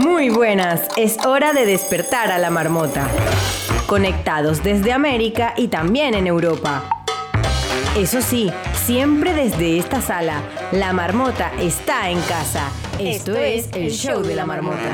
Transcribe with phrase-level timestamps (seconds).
[0.00, 3.06] Muy buenas, es hora de despertar a la marmota.
[3.86, 7.02] Conectados desde América y también en Europa.
[7.98, 8.50] Eso sí,
[8.86, 10.40] siempre desde esta sala,
[10.72, 12.70] la marmota está en casa.
[12.98, 14.90] Esto es el show de la marmota.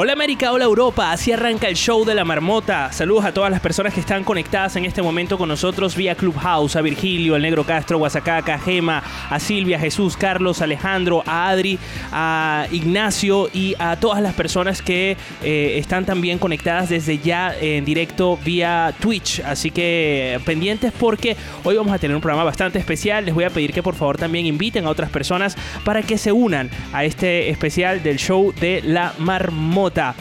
[0.00, 2.92] Hola América, hola Europa, así arranca el show de la marmota.
[2.92, 6.76] Saludos a todas las personas que están conectadas en este momento con nosotros vía Clubhouse,
[6.76, 11.80] a Virgilio, el Negro Castro, Guasacaca, Gema, a Silvia, Jesús, Carlos, Alejandro, a Adri,
[12.12, 17.84] a Ignacio y a todas las personas que eh, están también conectadas desde ya en
[17.84, 19.40] directo vía Twitch.
[19.40, 23.24] Así que pendientes porque hoy vamos a tener un programa bastante especial.
[23.24, 26.30] Les voy a pedir que por favor también inviten a otras personas para que se
[26.30, 29.87] unan a este especial del show de la marmota.
[29.88, 30.14] incomodar.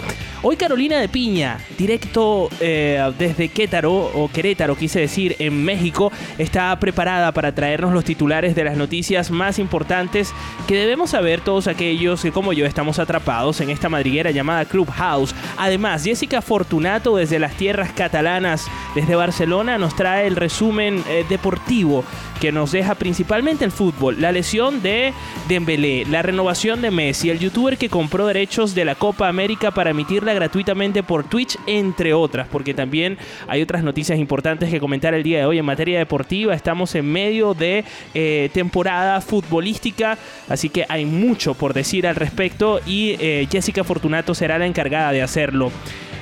[0.49, 6.73] Hoy Carolina de Piña, directo eh, desde Quétaro o Querétaro, quise decir, en México, está
[6.79, 10.33] preparada para traernos los titulares de las noticias más importantes
[10.65, 15.35] que debemos saber todos aquellos que como yo estamos atrapados en esta madriguera llamada Clubhouse.
[15.57, 22.05] Además, Jessica Fortunato desde las tierras catalanas, desde Barcelona, nos trae el resumen eh, deportivo
[22.39, 25.13] que nos deja principalmente el fútbol, la lesión de
[25.47, 29.89] Dembélé, la renovación de Messi, el youtuber que compró derechos de la Copa América para
[29.89, 35.23] emitirla gratuitamente por Twitch, entre otras, porque también hay otras noticias importantes que comentar el
[35.23, 36.53] día de hoy en materia deportiva.
[36.53, 42.79] Estamos en medio de eh, temporada futbolística, así que hay mucho por decir al respecto
[42.85, 45.71] y eh, Jessica Fortunato será la encargada de hacerlo.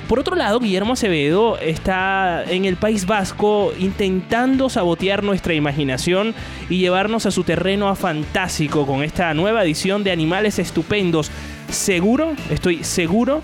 [0.08, 6.32] Por otro lado, Guillermo Acevedo está en el País Vasco intentando sabotear nuestra imaginación
[6.70, 11.32] y llevarnos a su terreno a fantástico con esta nueva edición de Animales Estupendos.
[11.70, 13.42] Seguro, estoy seguro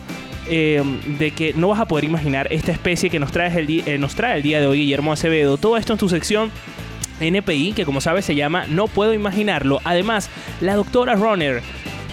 [0.49, 0.83] eh,
[1.19, 4.15] de que no vas a poder imaginar esta especie que nos trae, el eh, nos
[4.15, 5.57] trae el día de hoy Guillermo Acevedo.
[5.57, 6.51] Todo esto en tu sección
[7.21, 9.81] NPI, que como sabes se llama No puedo imaginarlo.
[9.85, 10.31] Además,
[10.61, 11.63] la doctora Runner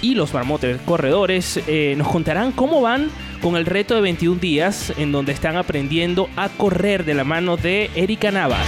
[0.02, 3.10] y los marmotes corredores eh, nos contarán cómo van
[3.42, 7.58] con el reto de 21 días en donde están aprendiendo a correr de la mano
[7.58, 8.68] de Erika Navas.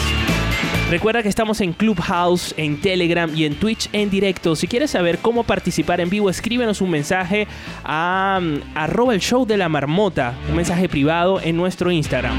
[0.91, 4.57] Recuerda que estamos en Clubhouse, en Telegram y en Twitch en directo.
[4.57, 7.47] Si quieres saber cómo participar en vivo, escríbenos un mensaje
[7.85, 12.37] a mm, arroba el show de la marmota, un mensaje privado en nuestro Instagram.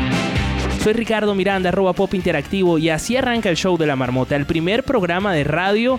[0.84, 4.44] Soy Ricardo Miranda, arroba pop interactivo y así arranca el show de la marmota, el
[4.44, 5.98] primer programa de radio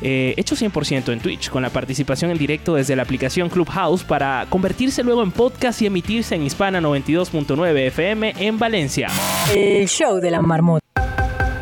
[0.00, 4.46] eh, hecho 100% en Twitch, con la participación en directo desde la aplicación Clubhouse para
[4.48, 9.08] convertirse luego en podcast y emitirse en Hispana 92.9 FM en Valencia.
[9.52, 10.87] El show de la marmota.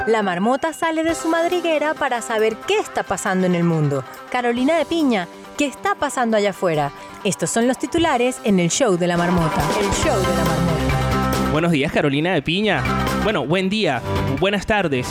[0.07, 4.05] La marmota sale de su madriguera para saber qué está pasando en el mundo.
[4.31, 5.27] Carolina de Piña,
[5.59, 6.93] ¿qué está pasando allá afuera?
[7.25, 9.61] Estos son los titulares en el show de la marmota.
[9.81, 11.51] El show de la marmota.
[11.51, 12.85] Buenos días, Carolina de Piña.
[13.25, 14.01] Bueno, buen día,
[14.39, 15.09] buenas tardes.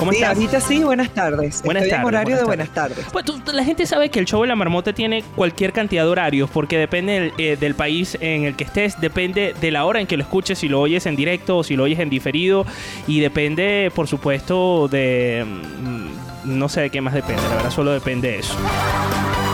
[0.00, 1.62] ¿Cómo sí, ahorita sí, buenas tardes.
[1.62, 1.92] Buenas Estoy tardes.
[1.92, 3.06] en horario buenas de buenas tardes.
[3.06, 3.12] tardes.
[3.44, 6.48] Pues la gente sabe que el show de la marmota tiene cualquier cantidad de horarios,
[6.48, 10.06] porque depende del, eh, del, país en el que estés, depende de la hora en
[10.06, 12.64] que lo escuches, si lo oyes en directo o si lo oyes en diferido,
[13.06, 15.44] y depende, por supuesto, de...
[15.46, 18.56] Mm, no sé de qué más depende, la verdad solo depende de eso.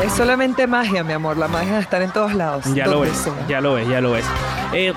[0.05, 1.37] Es solamente magia, mi amor.
[1.37, 2.65] La magia de estar en todos lados.
[2.75, 3.33] Ya lo ves, sea.
[3.49, 4.25] ya lo ves, ya lo ves.
[4.73, 4.93] Eh,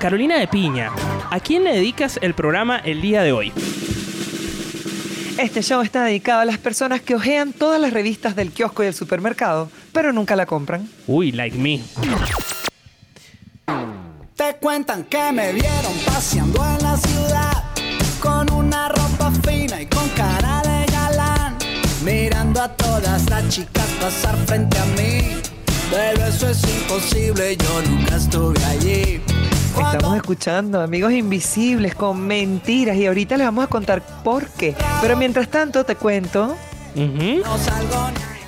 [0.00, 0.90] Carolina de Piña,
[1.30, 3.52] ¿a quién le dedicas el programa el día de hoy?
[5.38, 8.86] Este show está dedicado a las personas que ojean todas las revistas del kiosco y
[8.86, 10.88] del supermercado, pero nunca la compran.
[11.06, 11.80] Uy, like me.
[14.36, 17.64] Te cuentan que me vieron paseando en la ciudad
[18.20, 21.56] con una ropa fina y con cara de galán,
[22.04, 25.36] mirando a todas las chicas pasar frente a mí.
[25.90, 29.20] Pero eso es imposible, yo nunca estuve allí.
[29.78, 34.74] Estamos escuchando Amigos Invisibles con mentiras y ahorita les vamos a contar por qué.
[35.00, 36.56] Pero mientras tanto te cuento
[36.96, 37.42] uh -huh.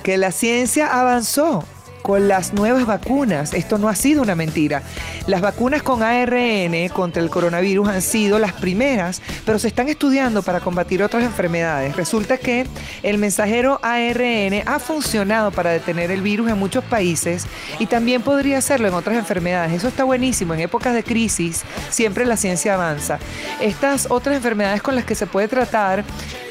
[0.03, 1.63] que la ciencia avanzó
[2.03, 3.53] con las nuevas vacunas.
[3.53, 4.83] Esto no ha sido una mentira.
[5.25, 10.43] Las vacunas con ARN contra el coronavirus han sido las primeras, pero se están estudiando
[10.43, 11.95] para combatir otras enfermedades.
[11.95, 12.67] Resulta que
[13.01, 17.47] el mensajero ARN ha funcionado para detener el virus en muchos países
[17.79, 19.71] y también podría hacerlo en otras enfermedades.
[19.73, 20.53] Eso está buenísimo.
[20.53, 23.17] En épocas de crisis siempre la ciencia avanza.
[23.61, 26.03] Estas otras enfermedades con las que se puede tratar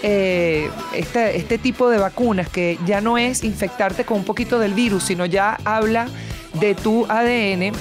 [0.03, 4.73] eh, este, este tipo de vacunas, que ya no es infectarte con un poquito del
[4.73, 6.09] virus, sino ya habla
[6.55, 7.73] de tu ADN,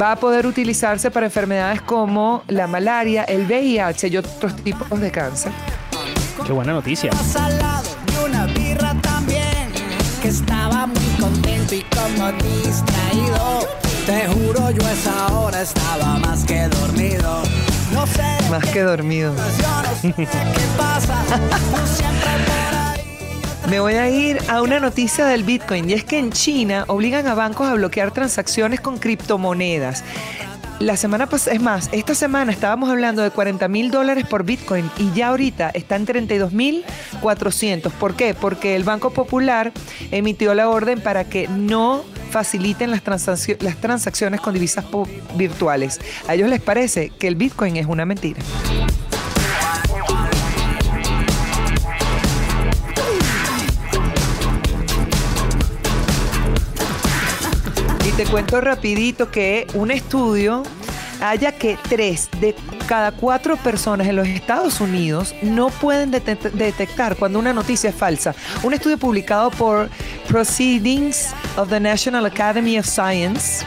[0.00, 5.10] va a poder utilizarse para enfermedades como la malaria, el VIH y otros tipos de
[5.10, 5.52] cáncer.
[6.46, 7.10] Qué buena noticia.
[8.24, 9.70] una birra también,
[10.20, 13.68] que estaba muy contento y como distraído.
[14.06, 17.42] Te juro yo a esa hora estaba más que dormido.
[17.92, 18.50] No sé.
[18.50, 19.32] Más que dormido.
[19.36, 21.22] Yo no sé qué pasa.
[21.28, 22.61] Tú siempre.
[23.70, 27.26] Me voy a ir a una noticia del Bitcoin y es que en China obligan
[27.26, 30.02] a bancos a bloquear transacciones con criptomonedas.
[30.80, 34.90] La semana pasada, es más, esta semana estábamos hablando de 40 mil dólares por Bitcoin
[34.98, 36.84] y ya ahorita está en 32 mil
[37.20, 37.92] 400.
[37.92, 38.34] ¿Por qué?
[38.34, 39.72] Porque el Banco Popular
[40.10, 43.02] emitió la orden para que no faciliten las,
[43.60, 44.84] las transacciones con divisas
[45.36, 46.00] virtuales.
[46.26, 48.40] A ellos les parece que el Bitcoin es una mentira.
[58.24, 60.62] Te cuento rapidito que un estudio
[61.20, 62.54] haya que tres de
[62.86, 67.96] cada cuatro personas en los Estados Unidos no pueden dete- detectar cuando una noticia es
[67.96, 68.32] falsa.
[68.62, 69.88] Un estudio publicado por
[70.28, 73.64] Proceedings of the National Academy of Science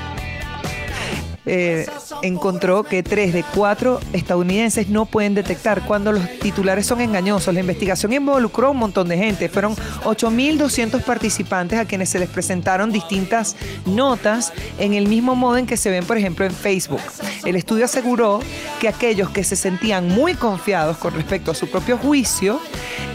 [1.46, 1.86] eh,
[2.22, 7.54] encontró que tres de cuatro estadounidenses no pueden detectar cuando los titulares son engañosos.
[7.54, 9.50] La investigación involucró a un montón de gente.
[9.50, 13.56] Fueron 8.200 participantes a quienes se les presentaron distintas
[13.86, 17.02] notas en el mismo modo en que se ven, por ejemplo, en Facebook.
[17.46, 18.40] El estudio aseguró
[18.80, 22.60] que aquellos que se sentían muy confiados con respecto a su propio juicio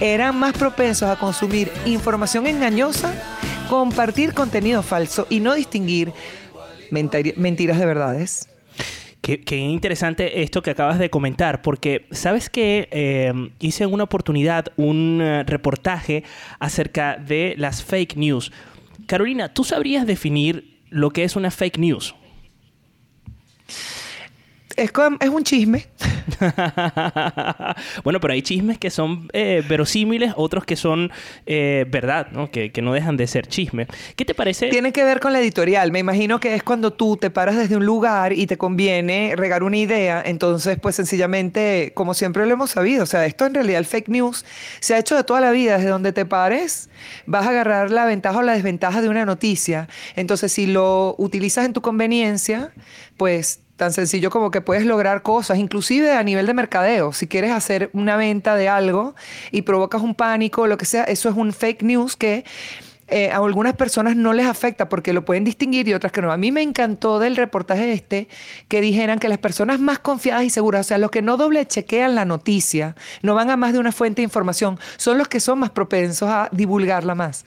[0.01, 3.13] eran más propensos a consumir información engañosa,
[3.69, 6.13] compartir contenido falso y no distinguir
[6.91, 8.49] mentiras de verdades.
[9.21, 14.73] Qué, interesante esto que acabas de comentar, porque sabes que eh, hice en una oportunidad
[14.77, 16.25] un eh, reportaje
[16.59, 18.51] acerca de las fake news.
[19.07, 22.15] Carolina, ¿tú sabrías definir lo que es una fake news?
[24.81, 25.87] Es, es un chisme.
[28.03, 31.13] bueno, pero hay chismes que son eh, verosímiles, otros que son
[31.45, 32.51] eh, verdad, ¿no?
[32.51, 33.87] Que, que no dejan de ser chisme.
[34.17, 34.69] ¿Qué te parece?
[34.69, 35.93] Tiene que ver con la editorial.
[35.93, 39.63] Me imagino que es cuando tú te paras desde un lugar y te conviene regar
[39.65, 40.23] una idea.
[40.25, 44.09] Entonces, pues sencillamente, como siempre lo hemos sabido, o sea, esto en realidad el fake
[44.09, 44.47] news
[44.81, 45.77] se ha hecho de toda la vida.
[45.77, 46.89] Desde donde te pares,
[47.27, 49.89] vas a agarrar la ventaja o la desventaja de una noticia.
[50.17, 52.73] Entonces, si lo utilizas en tu conveniencia,
[53.19, 57.15] pues tan sencillo como que puedes lograr cosas, inclusive a nivel de mercadeo.
[57.15, 59.15] Si quieres hacer una venta de algo
[59.53, 62.45] y provocas un pánico lo que sea, eso es un fake news que
[63.09, 66.31] eh, a algunas personas no les afecta porque lo pueden distinguir y otras que no.
[66.31, 68.29] A mí me encantó del reportaje este
[68.69, 71.65] que dijeran que las personas más confiadas y seguras, o sea, los que no doble
[71.65, 75.41] chequean la noticia, no van a más de una fuente de información, son los que
[75.41, 77.47] son más propensos a divulgarla más.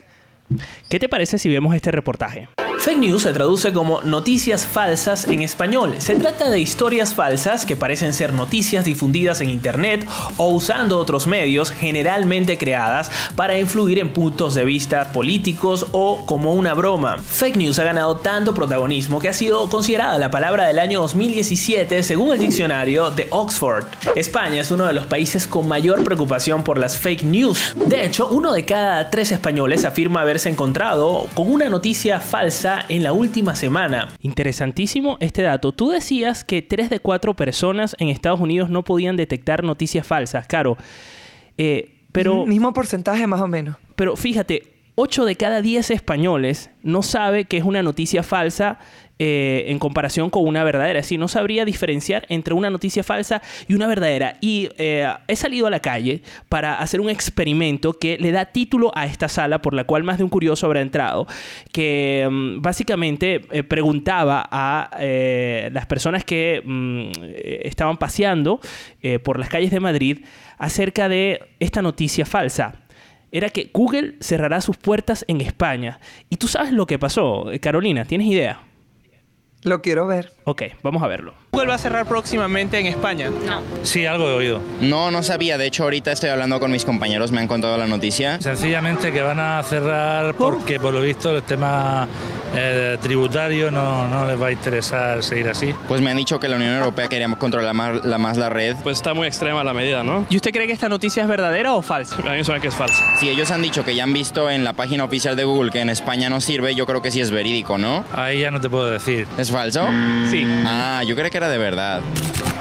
[0.90, 2.50] ¿Qué te parece si vemos este reportaje?
[2.84, 5.96] Fake news se traduce como noticias falsas en español.
[6.00, 11.26] Se trata de historias falsas que parecen ser noticias difundidas en internet o usando otros
[11.26, 17.20] medios, generalmente creadas para influir en puntos de vista políticos o como una broma.
[17.20, 22.04] Fake news ha ganado tanto protagonismo que ha sido considerada la palabra del año 2017
[22.04, 23.86] según el diccionario de Oxford.
[24.18, 27.76] España es uno de los países con mayor preocupación por las fake news.
[27.76, 33.04] De hecho, uno de cada tres españoles afirma haberse encontrado con una noticia falsa en
[33.04, 34.10] la última semana.
[34.22, 35.72] Interesantísimo este dato.
[35.72, 40.48] Tú decías que 3 de 4 personas en Estados Unidos no podían detectar noticias falsas,
[40.48, 40.78] Caro.
[41.58, 43.76] Eh, pero, Mismo porcentaje más o menos.
[43.96, 48.80] pero fíjate, 8 de cada 10 españoles no sabe que es una noticia falsa
[49.20, 50.98] eh, en comparación con una verdadera.
[50.98, 54.38] Es decir, no sabría diferenciar entre una noticia falsa y una verdadera.
[54.42, 58.92] Y eh, he salido a la calle para hacer un experimento que le da título
[58.96, 61.28] a esta sala, por la cual más de un curioso habrá entrado,
[61.72, 64.90] que mm, básicamente eh, preguntaba a
[65.72, 67.12] las personas que mm,
[67.64, 68.60] estaban paseando
[69.24, 70.26] por las calles de Madrid
[70.58, 72.82] acerca de esta noticia falsa
[73.32, 76.00] era que Google cerrará sus puertas en España.
[76.30, 78.06] ¿Y tú sabes lo que pasó, Carolina?
[78.06, 78.60] ¿Tienes idea?
[79.64, 80.34] Lo quiero ver.
[80.44, 81.43] Ok, vamos a verlo.
[81.54, 83.30] Google va a cerrar próximamente en España.
[83.84, 84.60] Sí, algo he oído.
[84.82, 85.56] No, no sabía.
[85.60, 88.42] De hecho, ahorita estoy hablando con mis compañeros, me han contado la noticia.
[88.42, 92.08] Sencillamente que van a cerrar porque por lo visto el tema
[92.56, 95.76] eh, tributario no, no les va a interesar seguir así.
[95.88, 98.76] Pues me han dicho que la Unión Europea quería controlar más la, más la red.
[98.82, 100.26] Pues está muy extrema la medida, ¿no?
[100.32, 102.16] ¿Y usted cree que esta noticia es verdadera o falsa?
[102.16, 103.16] A mí me suena que es falsa.
[103.20, 105.82] Si ellos han dicho que ya han visto en la página oficial de Google que
[105.82, 108.04] en España no sirve, yo creo que sí es verídico, ¿no?
[108.12, 109.28] Ahí ya no te puedo decir.
[109.38, 109.88] ¿Es falso?
[110.32, 110.48] Sí.
[110.66, 112.02] Ah, yo creo que de verdad.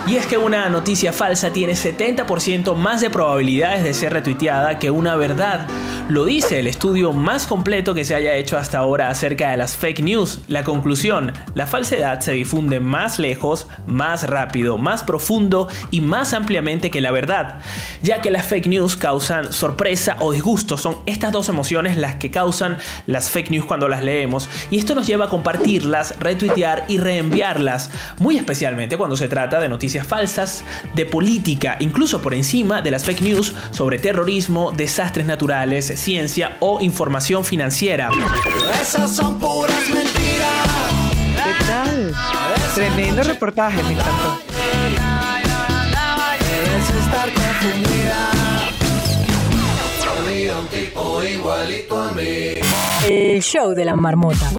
[0.05, 4.91] Y es que una noticia falsa tiene 70% más de probabilidades de ser retuiteada que
[4.91, 5.69] una verdad.
[6.09, 9.77] Lo dice el estudio más completo que se haya hecho hasta ahora acerca de las
[9.77, 10.41] fake news.
[10.49, 16.91] La conclusión, la falsedad se difunde más lejos, más rápido, más profundo y más ampliamente
[16.91, 17.61] que la verdad.
[18.03, 22.33] Ya que las fake news causan sorpresa o disgusto, son estas dos emociones las que
[22.33, 26.99] causan las fake news cuando las leemos y esto nos lleva a compartirlas, retuitear y
[26.99, 30.65] reenviarlas, muy especialmente cuando se trata de noticias falsas,
[30.95, 36.81] de política, incluso por encima de las fake news sobre terrorismo, desastres naturales, ciencia o
[36.81, 38.11] información financiera.
[38.81, 40.67] Esas son puras mentiras.
[41.45, 42.15] ¿Qué tal?
[42.75, 44.39] Tremendo reportaje, me encantó.
[53.09, 54.51] El show de la marmota.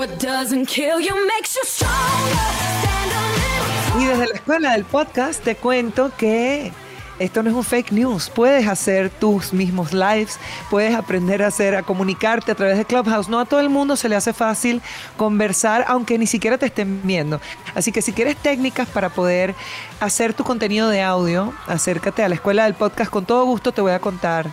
[4.00, 6.72] Y desde la escuela del podcast te cuento que
[7.20, 8.30] esto no es un fake news.
[8.32, 10.40] Puedes hacer tus mismos lives,
[10.72, 13.30] puedes aprender a hacer, a comunicarte a través de Clubhouse.
[13.30, 14.82] No a todo el mundo se le hace fácil
[15.16, 17.40] conversar, aunque ni siquiera te estén viendo.
[17.76, 19.54] Así que si quieres técnicas para poder
[20.00, 23.12] hacer tu contenido de audio, acércate a la escuela del podcast.
[23.12, 24.48] Con todo gusto te voy a contar.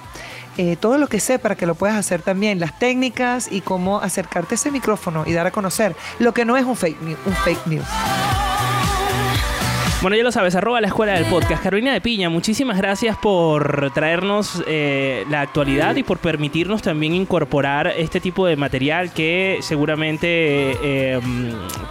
[0.59, 4.01] eh, todo lo que sé para que lo puedas hacer también, las técnicas y cómo
[4.01, 7.35] acercarte a ese micrófono y dar a conocer lo que no es un fake, un
[7.37, 7.87] fake news.
[10.03, 11.63] Bueno, ya lo sabes, arroba la escuela del podcast.
[11.63, 17.89] Carolina de Piña, muchísimas gracias por traernos eh, la actualidad y por permitirnos también incorporar
[17.89, 20.27] este tipo de material que seguramente
[20.83, 21.21] eh,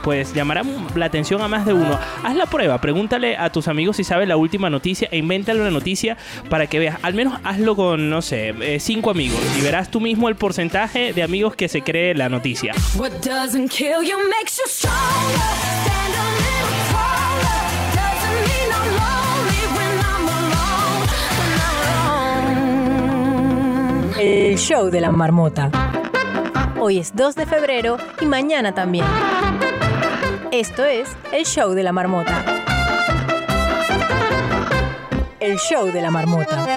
[0.02, 0.64] pues llamará
[0.96, 2.00] la atención a más de uno.
[2.24, 5.70] Haz la prueba, pregúntale a tus amigos si sabes la última noticia e invéntale una
[5.70, 6.18] noticia
[6.50, 6.98] para que veas.
[7.04, 11.14] Al menos hazlo con, no sé, eh, cinco amigos y verás tú mismo el porcentaje
[11.14, 12.74] de amigos que se cree la noticia.
[12.98, 15.80] What doesn't kill you makes you stronger.
[16.10, 16.49] Stand a
[24.60, 25.72] show de la marmota.
[26.82, 29.06] Hoy es 2 de febrero y mañana también.
[30.52, 32.44] Esto es el show de la marmota.
[35.40, 36.68] El show de la marmota.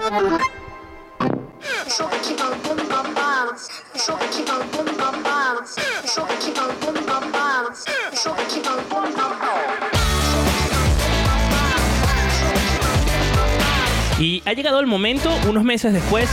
[14.20, 16.28] Y ha llegado el momento, unos meses después.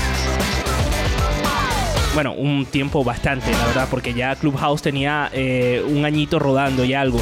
[2.21, 6.93] Bueno, un tiempo bastante, la verdad, porque ya Clubhouse tenía eh, un añito rodando y
[6.93, 7.17] algo.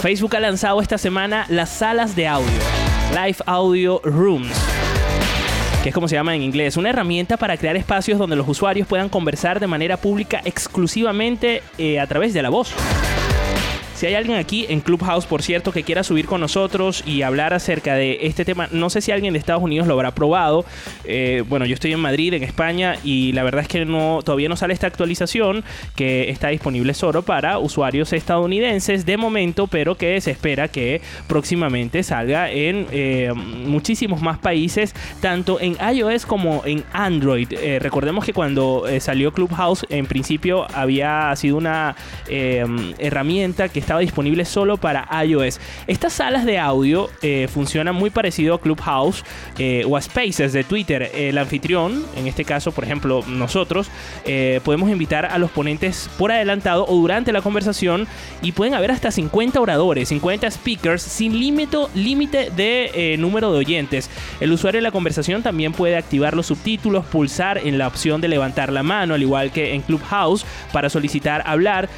[0.00, 2.58] Facebook ha lanzado esta semana las salas de audio,
[3.10, 4.56] Live Audio Rooms,
[5.82, 8.88] que es como se llama en inglés, una herramienta para crear espacios donde los usuarios
[8.88, 12.72] puedan conversar de manera pública exclusivamente eh, a través de la voz.
[14.04, 17.54] Si hay alguien aquí en Clubhouse, por cierto, que quiera subir con nosotros y hablar
[17.54, 20.66] acerca de este tema, no sé si alguien de Estados Unidos lo habrá probado.
[21.04, 24.50] Eh, bueno, yo estoy en Madrid, en España, y la verdad es que no, todavía
[24.50, 25.64] no sale esta actualización
[25.96, 32.02] que está disponible solo para usuarios estadounidenses de momento, pero que se espera que próximamente
[32.02, 37.50] salga en eh, muchísimos más países, tanto en iOS como en Android.
[37.52, 41.96] Eh, recordemos que cuando salió Clubhouse, en principio había sido una
[42.28, 45.60] herramienta que estaba disponible solo para iOS.
[45.86, 49.24] Estas salas de audio eh, funcionan muy parecido a Clubhouse
[49.58, 51.10] eh, o a Spaces de Twitter.
[51.14, 53.88] El anfitrión, en este caso, por ejemplo, nosotros,
[54.24, 58.06] eh, podemos invitar a los ponentes por adelantado o durante la conversación
[58.42, 64.10] y pueden haber hasta 50 oradores, 50 speakers sin límite de número de oyentes.
[64.40, 68.28] El usuario de la conversación también puede activar los subtítulos, pulsar en la opción de
[68.28, 71.88] levantar la mano, al igual que en Clubhouse, para solicitar hablar.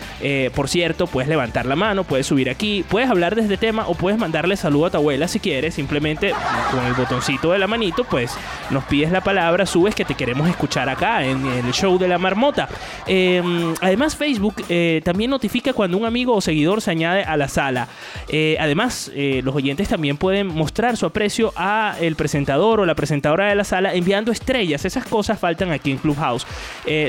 [0.54, 3.94] Por cierto, puedes levantar la mano, puedes subir aquí, puedes hablar de este tema o
[3.94, 6.32] puedes mandarle saludo a tu abuela si quieres, simplemente
[6.70, 8.32] con el botoncito de la manito, pues
[8.70, 12.18] nos pides la palabra, subes que te queremos escuchar acá en el show de la
[12.18, 12.68] marmota.
[13.06, 13.42] Eh,
[13.80, 17.88] además, Facebook eh, también notifica cuando un amigo o seguidor se añade a la sala.
[18.28, 22.94] Eh, además, eh, los oyentes también pueden mostrar su aprecio a el presentador o la
[22.94, 24.84] presentadora de la sala enviando estrellas.
[24.84, 26.46] Esas cosas faltan aquí en Clubhouse.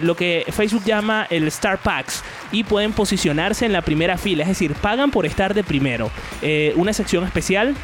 [0.01, 4.73] Lo que Facebook llama el Star Packs y pueden posicionarse en la primera fila, decir,
[4.75, 6.09] pagan por estar de primero.
[6.41, 7.75] Eh, una sección especial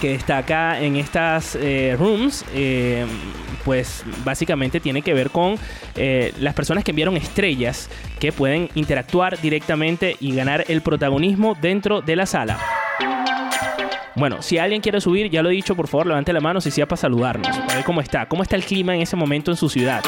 [0.00, 3.06] que está acá en estas eh, rooms, eh,
[3.64, 5.56] pues básicamente tiene que ver con
[5.96, 7.88] eh, las personas que enviaron estrellas
[8.18, 12.58] que pueden interactuar directamente y ganar el protagonismo dentro de la sala.
[14.14, 16.70] Bueno, si alguien quiere subir, ya lo he dicho, por favor levante la mano si
[16.70, 19.56] sea para saludarnos, para ver cómo está, cómo está el clima en ese momento en
[19.56, 20.02] su ciudad.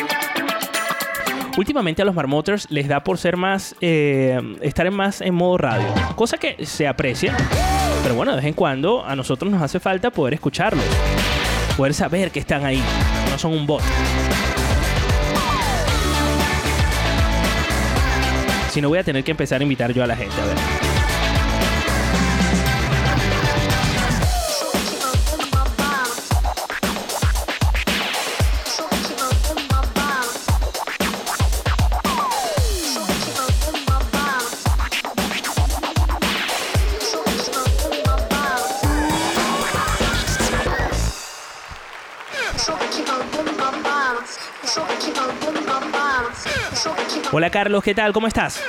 [1.57, 5.59] Últimamente a los marmoters les da por ser más, eh, estar en más en modo
[5.59, 7.37] radio, cosa que se aprecia,
[8.03, 10.85] pero bueno, de vez en cuando a nosotros nos hace falta poder escucharlos,
[11.77, 12.83] poder saber que están ahí,
[13.31, 13.83] no son un bot.
[18.71, 20.94] Si no voy a tener que empezar a invitar yo a la gente, a ver.
[47.37, 48.13] Hola Carlos, ¿qué tal?
[48.13, 48.63] ¿Cómo estás?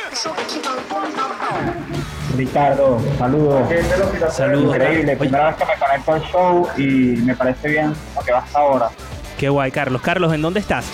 [2.35, 3.61] Ricardo, saludos.
[4.31, 4.75] Saludos.
[4.75, 6.83] Increíble, primera vez que me conecto al show y
[7.21, 8.89] me parece bien lo que va hasta ahora.
[9.37, 10.01] Qué guay, Carlos.
[10.01, 10.87] Carlos, ¿en dónde estás?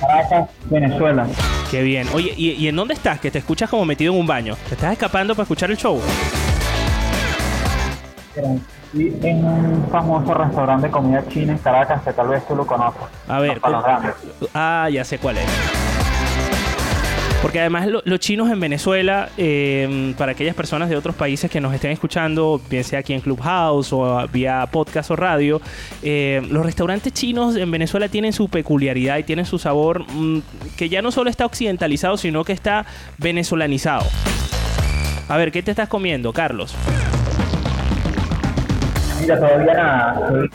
[0.00, 1.26] Caracas, Venezuela.
[1.72, 2.06] Qué bien.
[2.14, 3.18] Oye, ¿y, y en dónde estás?
[3.18, 4.56] Que te escuchas como metido en un baño.
[4.68, 6.00] ¿Te estás escapando para escuchar el show?
[8.38, 12.66] Estoy en un famoso restaurante de comida china en Caracas que tal vez tú lo
[12.66, 13.02] conoces.
[13.28, 14.14] A ver, Los Palos ¿cómo- Grandes.
[14.54, 15.44] Ah, ya sé cuál es.
[17.42, 21.60] Porque además lo- los chinos en Venezuela, eh, para aquellas personas de otros países que
[21.60, 25.60] nos estén escuchando, bien sea aquí en Clubhouse o vía podcast o radio,
[26.02, 30.40] eh, los restaurantes chinos en Venezuela tienen su peculiaridad y tienen su sabor mm,
[30.76, 32.86] que ya no solo está occidentalizado, sino que está
[33.18, 34.04] venezolanizado.
[35.28, 36.74] A ver, ¿qué te estás comiendo, Carlos?
[39.28, 40.20] Mira, todavía nada.
[40.22, 40.50] estoy-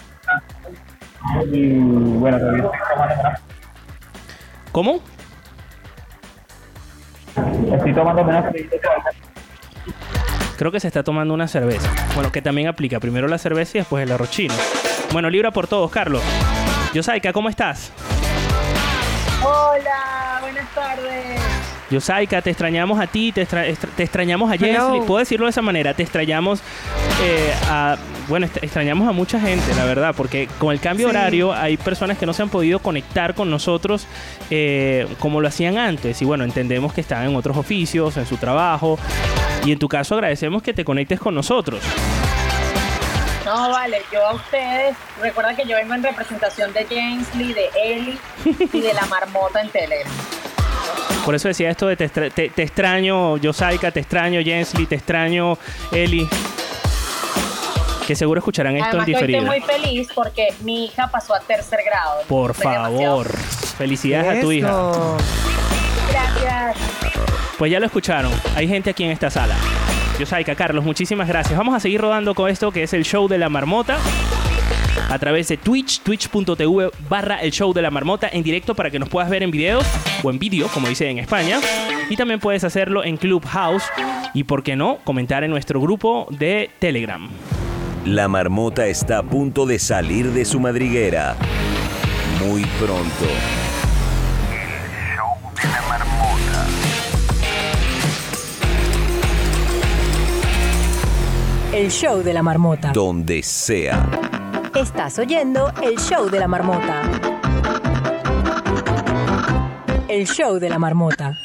[1.53, 3.39] Y bueno, todavía estoy tomando
[4.71, 4.99] ¿Cómo?
[7.71, 8.45] Estoy tomando menos
[10.57, 11.87] Creo que se está tomando una cerveza.
[12.15, 14.55] Bueno, que también aplica primero la cerveza y después el arroz chino.
[15.11, 16.23] Bueno, libra por todos, Carlos.
[16.93, 17.91] Yosaika, ¿cómo estás?
[19.43, 21.41] Hola, buenas tardes.
[21.93, 24.65] Yosaika, te extrañamos a ti, te, extra- extra- te extrañamos a Hello.
[24.91, 25.07] Jensly.
[25.07, 26.59] Puedo decirlo de esa manera, te extrañamos
[27.23, 27.95] eh, a...
[28.27, 31.09] Bueno, extrañamos a mucha gente, la verdad, porque con el cambio Sí.
[31.15, 34.07] horario hay personas que no se han podido conectar con nosotros
[34.50, 36.21] eh, como lo hacían antes.
[36.21, 38.97] Y bueno, entendemos que están en otros oficios, en su trabajo.
[39.65, 41.81] Y en tu caso agradecemos que te conectes con nosotros.
[43.45, 47.69] No, vale, yo a ustedes, recuerda que yo vengo en representación de James Lee, de
[47.83, 48.17] Ellie
[48.71, 50.12] y de la marmota en Telegram.
[51.25, 54.95] Por eso decía esto de te, extra- te- te extraño, Yosaika, te extraño, Jensly, te
[54.95, 55.57] extraño,
[55.91, 56.27] Eli.
[58.05, 59.39] Que seguro escucharán esto Además, en diferido.
[59.39, 62.21] estoy muy feliz porque mi hija pasó a tercer grado.
[62.27, 63.38] Por Estoy demasiado favor.
[63.77, 64.73] Felicidades a tu hija.
[66.12, 66.77] Gracias.
[67.58, 68.31] Pues ya lo escucharon.
[68.55, 69.55] Hay gente aquí en esta sala.
[70.19, 71.58] Yosaika, Carlos, muchísimas gracias.
[71.58, 73.97] Vamos a seguir rodando con esto que es el show de la marmota.
[75.10, 78.99] A través de Twitch, twitch.tv barra el show de la marmota en directo para que
[78.99, 79.86] nos puedas ver en videos
[80.23, 81.60] o en vídeo, como dice en España.
[82.10, 83.84] Y también puedes hacerlo en Clubhouse
[84.34, 87.29] y, por qué no, comentar en nuestro grupo de Telegram.
[88.06, 91.36] La marmota está a punto de salir de su madriguera.
[92.39, 93.25] Muy pronto.
[94.51, 94.69] El
[95.15, 96.67] show de la marmota.
[101.71, 102.91] El show de la marmota.
[102.91, 104.33] Donde sea.
[104.84, 107.04] Estás oyendo el show de la marmota.
[110.10, 111.39] El show de la marmota.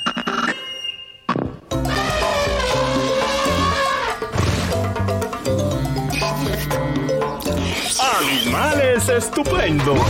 [8.20, 10.00] Animales estupendos.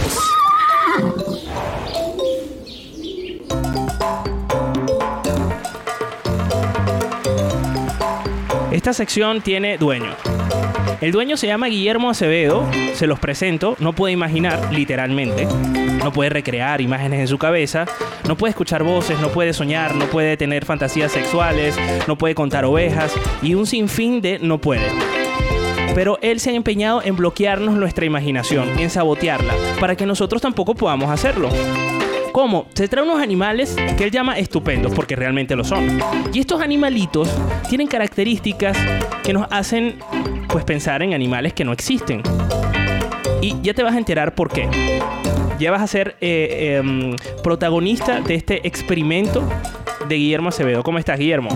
[8.73, 10.17] Esta sección tiene dueño.
[11.01, 15.47] El dueño se llama Guillermo Acevedo, se los presento, no puede imaginar, literalmente,
[16.03, 17.87] no puede recrear imágenes en su cabeza,
[18.27, 22.65] no puede escuchar voces, no puede soñar, no puede tener fantasías sexuales, no puede contar
[22.65, 24.87] ovejas y un sinfín de no puede.
[25.95, 30.75] Pero él se ha empeñado en bloquearnos nuestra imaginación, en sabotearla, para que nosotros tampoco
[30.75, 31.49] podamos hacerlo.
[32.33, 32.67] ¿Cómo?
[32.75, 35.99] Se trae unos animales que él llama estupendos, porque realmente lo son.
[36.33, 37.29] Y estos animalitos
[37.69, 38.79] tienen características
[39.25, 39.99] que nos hacen
[40.49, 42.23] pues pensar en animales que no existen.
[43.41, 44.69] Y ya te vas a enterar por qué.
[45.59, 49.49] Ya vas a ser eh, em, protagonista de este experimento
[50.09, 50.83] de Guillermo Acevedo.
[50.83, 51.51] ¿Cómo estás, Guillermo?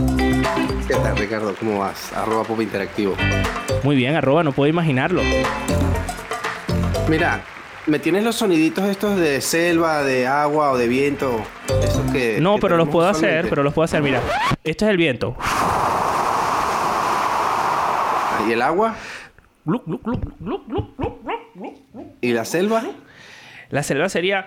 [0.87, 1.55] ¿Qué tal, Ricardo?
[1.59, 2.13] ¿Cómo vas?
[2.13, 3.15] Arroba Pop Interactivo.
[3.83, 5.23] Muy bien, arroba, no puedo imaginarlo.
[7.09, 7.43] Mira,
[7.87, 11.43] me tienes los soniditos estos de selva, de agua o de viento.
[11.83, 12.39] Esos que.
[12.41, 14.03] No, que pero los puedo hacer, pero los puedo hacer.
[14.03, 14.21] Mira,
[14.65, 15.37] este es el viento.
[18.49, 18.95] ¿Y el agua?
[22.21, 22.83] ¿Y la selva?
[23.71, 24.47] La selva sería.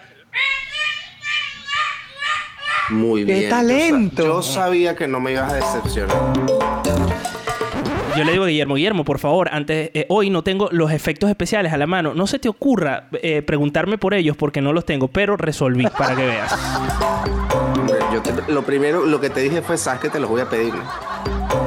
[2.90, 3.50] Muy ¡Qué bien.
[3.50, 4.24] Sa- talento!
[4.26, 6.16] Yo, sabía que no me ibas a decepcionar.
[8.16, 11.30] Yo le digo a Guillermo, Guillermo, por favor, antes eh, hoy no tengo los efectos
[11.30, 12.14] especiales a la mano.
[12.14, 16.16] No se te ocurra eh, preguntarme por ellos porque no los tengo, pero resolví para
[16.16, 16.56] que veas.
[18.14, 20.50] Yo te- lo primero, lo que te dije fue, sabes que te los voy a
[20.50, 20.74] pedir.
[20.74, 21.65] ¿no?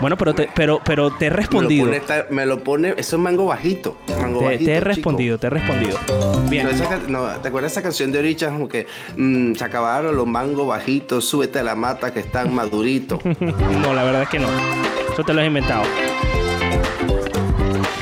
[0.00, 1.86] Bueno, pero te, pero, pero te he respondido.
[1.86, 3.96] Me lo pone, esta- me lo pone, eso es mango bajito.
[4.20, 4.84] Mango Te, bajito, te he chico.
[4.88, 5.98] respondido, te he respondido.
[6.48, 6.64] Bien.
[6.64, 8.52] No, esa ca- no, ¿Te acuerdas esa canción de Orichas?
[8.52, 13.18] Como que mm, se acabaron los mangos bajitos, súbete a la mata que están maduritos.
[13.40, 14.48] no, la verdad es que no.
[15.12, 15.82] Eso te lo has inventado.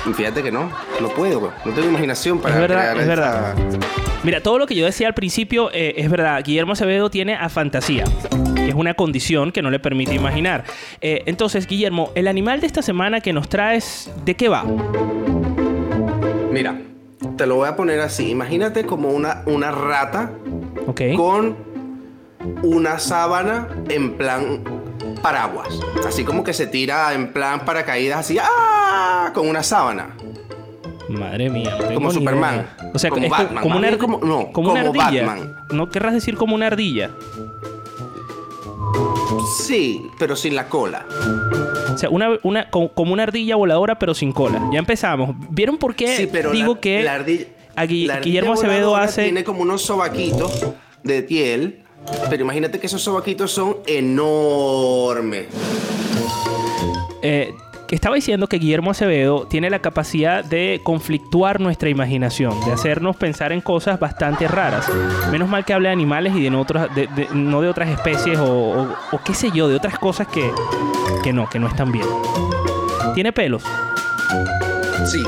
[0.09, 1.53] Y Fíjate que no, no puedo, güey.
[1.65, 3.55] no tengo imaginación para Es verdad, es esa- verdad.
[4.23, 6.43] Mira, todo lo que yo decía al principio eh, es verdad.
[6.45, 8.05] Guillermo Acevedo tiene a fantasía,
[8.67, 10.65] que es una condición que no le permite imaginar.
[11.01, 14.65] Eh, entonces, Guillermo, el animal de esta semana que nos traes, ¿de qué va?
[16.51, 16.77] Mira,
[17.37, 18.29] te lo voy a poner así.
[18.31, 20.33] Imagínate como una, una rata
[21.17, 21.57] con
[22.65, 24.65] una sábana en plan
[25.23, 25.69] paraguas.
[26.07, 29.31] Así como que se tira en plan paracaídas así, ¡ah!
[29.33, 30.17] Con una sábana.
[31.09, 32.55] Madre mía, no Como Superman.
[32.57, 32.91] idea.
[32.95, 33.63] O sea, Como es Batman.
[33.63, 35.25] como una, como- no, como una como ardilla.
[35.25, 35.57] Batman.
[35.71, 37.11] ¿No querrás decir como una ardilla?
[39.59, 41.07] Sí, pero sin la cola.
[41.95, 44.63] O sea, una, una, co- como una ardilla voladora, pero sin cola.
[44.73, 45.35] Ya empezamos.
[45.51, 48.53] ¿Vieron por qué Sí, pero digo la- que la ardilla- a Gui- La ardilla Guillermo
[48.55, 49.25] Acevedo hace...
[49.25, 50.67] Tiene como unos sobaquitos
[51.03, 51.83] de piel.
[52.31, 55.47] Pero imagínate que esos sobaquitos son enormes.
[57.23, 57.53] Eh,
[57.89, 63.17] que estaba diciendo que Guillermo Acevedo tiene la capacidad de conflictuar nuestra imaginación, de hacernos
[63.17, 64.87] pensar en cosas bastante raras.
[65.31, 67.89] Menos mal que habla de animales y de no, otras, de- de- no de otras
[67.89, 70.51] especies o, o- o qué sé yo, de otras cosas que,
[71.23, 72.07] que no, que no están bien.
[73.15, 73.63] ¿Tiene pelos?
[75.07, 75.23] Sí.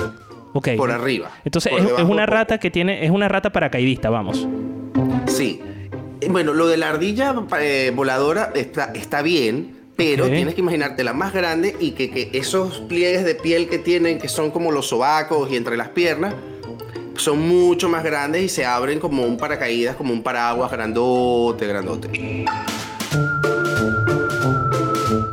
[0.53, 0.71] Ok.
[0.77, 1.31] Por arriba.
[1.45, 4.47] Entonces Por es, una rata que tiene, es una rata paracaidista, vamos.
[5.27, 5.61] Sí.
[6.21, 11.03] Eh, Bueno, lo de la ardilla eh, voladora está, está bien, pero tienes que imaginarte
[11.03, 14.71] la más grande y que, que esos pliegues de piel que tienen, que son como
[14.71, 16.35] los sobacos y entre las piernas,
[17.17, 22.45] son mucho más grandes y se abren como un paracaídas, como un paraguas grandote, grandote.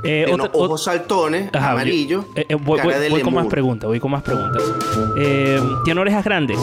[0.03, 3.33] Eh, otra- ojos saltones, Ajá, amarillos, yo- eh, eh, voy, cara voy- de voy con
[3.35, 4.63] más preguntas, voy con más preguntas.
[5.19, 6.57] Eh, ¿Tiene orejas grandes?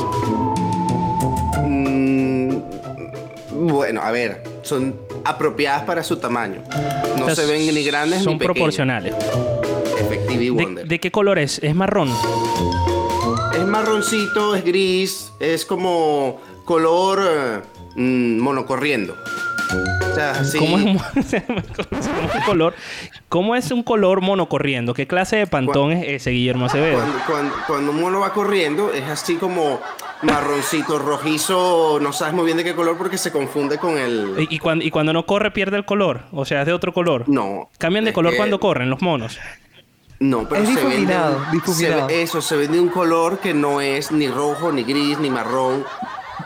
[1.64, 2.56] Mm,
[3.68, 6.62] bueno, a ver, son apropiadas para su tamaño.
[7.18, 8.54] No se ven ni grandes Son ni pequeñas.
[8.54, 9.14] proporcionales.
[9.98, 10.86] Effective y ¿De, Wonder.
[10.86, 11.58] de qué color es?
[11.60, 12.10] ¿Es marrón?
[13.54, 17.60] Es marroncito, es gris, es como color eh,
[17.96, 19.16] mm, monocorriendo.
[20.10, 20.58] O sea, así.
[20.58, 20.98] ¿Cómo es, un-
[21.76, 22.06] cómo es
[22.36, 22.74] un color?
[23.28, 24.92] ¿Cómo es un color monocorriendo?
[24.94, 26.98] ¿Qué clase de pantón es ese, Guillermo Acevedo?
[26.98, 29.80] Cuando, cuando- cuando un mono va corriendo, es así como
[30.22, 34.34] marroncito, rojizo, no sabes muy bien de qué color porque se confunde con el.
[34.50, 36.22] ¿Y, y cuando, y cuando no corre pierde el color?
[36.32, 37.24] O sea, es de otro color.
[37.28, 37.70] No.
[37.78, 39.38] Cambian de color que- cuando corren los monos.
[40.20, 42.08] No, pero Es se vende, difuminado, un- difuminado.
[42.08, 45.30] se ve- eso, se vende un color que no es ni rojo, ni gris, ni
[45.30, 45.84] marrón.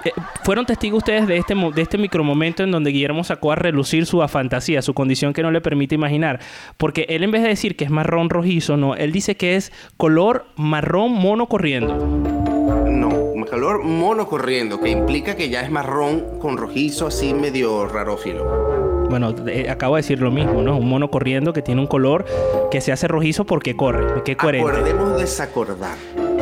[0.06, 0.12] Eh,
[0.44, 4.26] ¿Fueron testigos ustedes de este, de este micromomento en donde Guillermo sacó a relucir su
[4.28, 6.38] fantasía, su condición que no le permite imaginar?
[6.76, 9.72] Porque él en vez de decir que es marrón rojizo, no, él dice que es
[9.96, 11.96] color marrón mono corriendo.
[11.96, 13.10] No,
[13.50, 19.06] color mono corriendo, que implica que ya es marrón con rojizo, así medio rarófilo.
[19.08, 20.76] Bueno, eh, acabo de decir lo mismo, ¿no?
[20.76, 22.26] Un mono corriendo que tiene un color
[22.70, 24.22] que se hace rojizo porque corre.
[24.24, 24.70] Qué coherente.
[24.70, 25.96] Acordemos desacordar.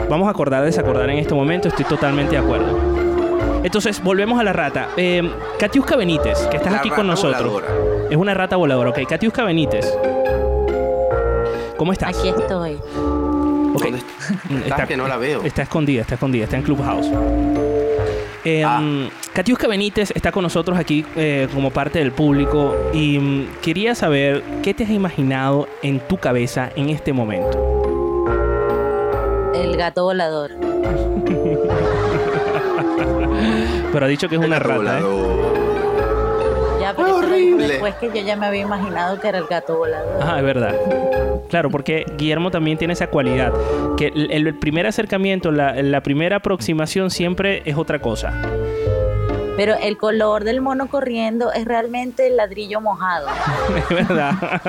[0.09, 3.13] Vamos a acordar, desacordar en este momento, estoy totalmente de acuerdo.
[3.64, 4.90] Entonces, volvemos a la rata.
[4.96, 5.22] Eh,
[5.59, 7.53] Katiuska Benítez, que estás La aquí con rata nosotros.
[7.53, 7.66] voladora.
[8.11, 9.00] Es una rata voladora, ok.
[9.09, 9.90] Katiuska Benítez.
[11.77, 12.11] ¿Cómo estás?
[12.16, 12.79] Aquí estoy.
[12.94, 13.98] ¿Dónde
[14.64, 14.87] estás?
[14.87, 15.42] que no la veo.
[15.42, 17.11] Está escondida, está escondida, está en Clubhouse.
[18.44, 18.81] Eh, Ah.
[19.33, 24.42] Katiuska Benítez está con nosotros aquí eh, como parte del público y mm, quería saber
[24.62, 27.59] qué te has imaginado en tu cabeza en este momento.
[29.55, 30.50] El gato volador.
[33.95, 35.03] Pero ha dicho que es una rata, ¿eh?
[36.81, 37.69] Ya, pero horrible.
[37.69, 40.21] después que yo ya me había imaginado que era el gato volador.
[40.21, 40.75] Ajá, es verdad.
[41.49, 43.53] Claro, porque Guillermo también tiene esa cualidad.
[43.97, 48.33] Que el, el primer acercamiento, la, la primera aproximación siempre es otra cosa.
[49.57, 53.29] Pero el color del mono corriendo es realmente el ladrillo mojado.
[53.77, 54.61] Es verdad.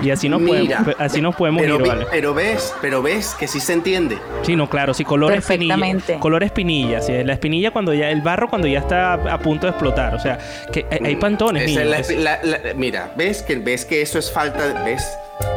[0.00, 2.06] Y así nos Mira, podemos, así nos podemos pero, ir, vi- ¿vale?
[2.10, 4.18] pero ves, pero ves que sí se entiende.
[4.42, 5.74] Sí, no, claro, sí, color espinilla.
[5.74, 6.18] Perfectamente.
[6.18, 9.70] Color espinilla, sí, la espinilla cuando ya, el barro cuando ya está a punto de
[9.70, 10.14] explotar.
[10.14, 10.38] O sea,
[10.72, 11.84] que hay, hay pantones, niños.
[12.18, 15.06] la- la- la- mira, ves que ves que eso es falta, de- ves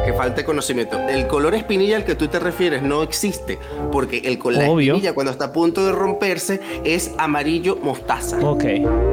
[0.04, 0.98] que falta conocimiento.
[1.08, 3.58] El color espinilla al que tú te refieres no existe,
[3.92, 4.94] porque el color Obvio.
[4.94, 8.38] espinilla cuando está a punto de romperse es amarillo mostaza.
[8.40, 8.64] Ok.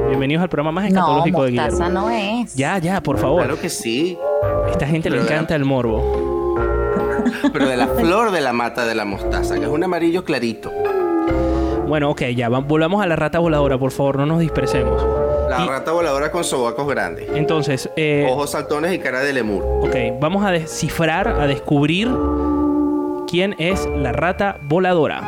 [0.07, 1.99] Bienvenidos al programa más No, escatológico de mostaza Guillermo.
[2.01, 2.55] no es.
[2.55, 3.43] Ya, ya, por favor.
[3.43, 4.17] Claro que sí,
[4.69, 6.55] Esta gente le Pero de- encanta el morbo.
[7.53, 10.71] pero de la flor de la mata de la mostaza, que es un amarillo clarito.
[11.87, 12.49] Bueno, ok, ya.
[12.49, 15.01] va- Volvamos a la rata voladora, por favor, no nos dispersemos.
[15.49, 19.63] La Y- rata voladora con sobacos grandes, Entonces, eh, ojos saltones y cara de lemur.
[19.87, 22.09] ok, vamos a descifrar, a descubrir
[23.29, 25.21] quién es la rata voladora.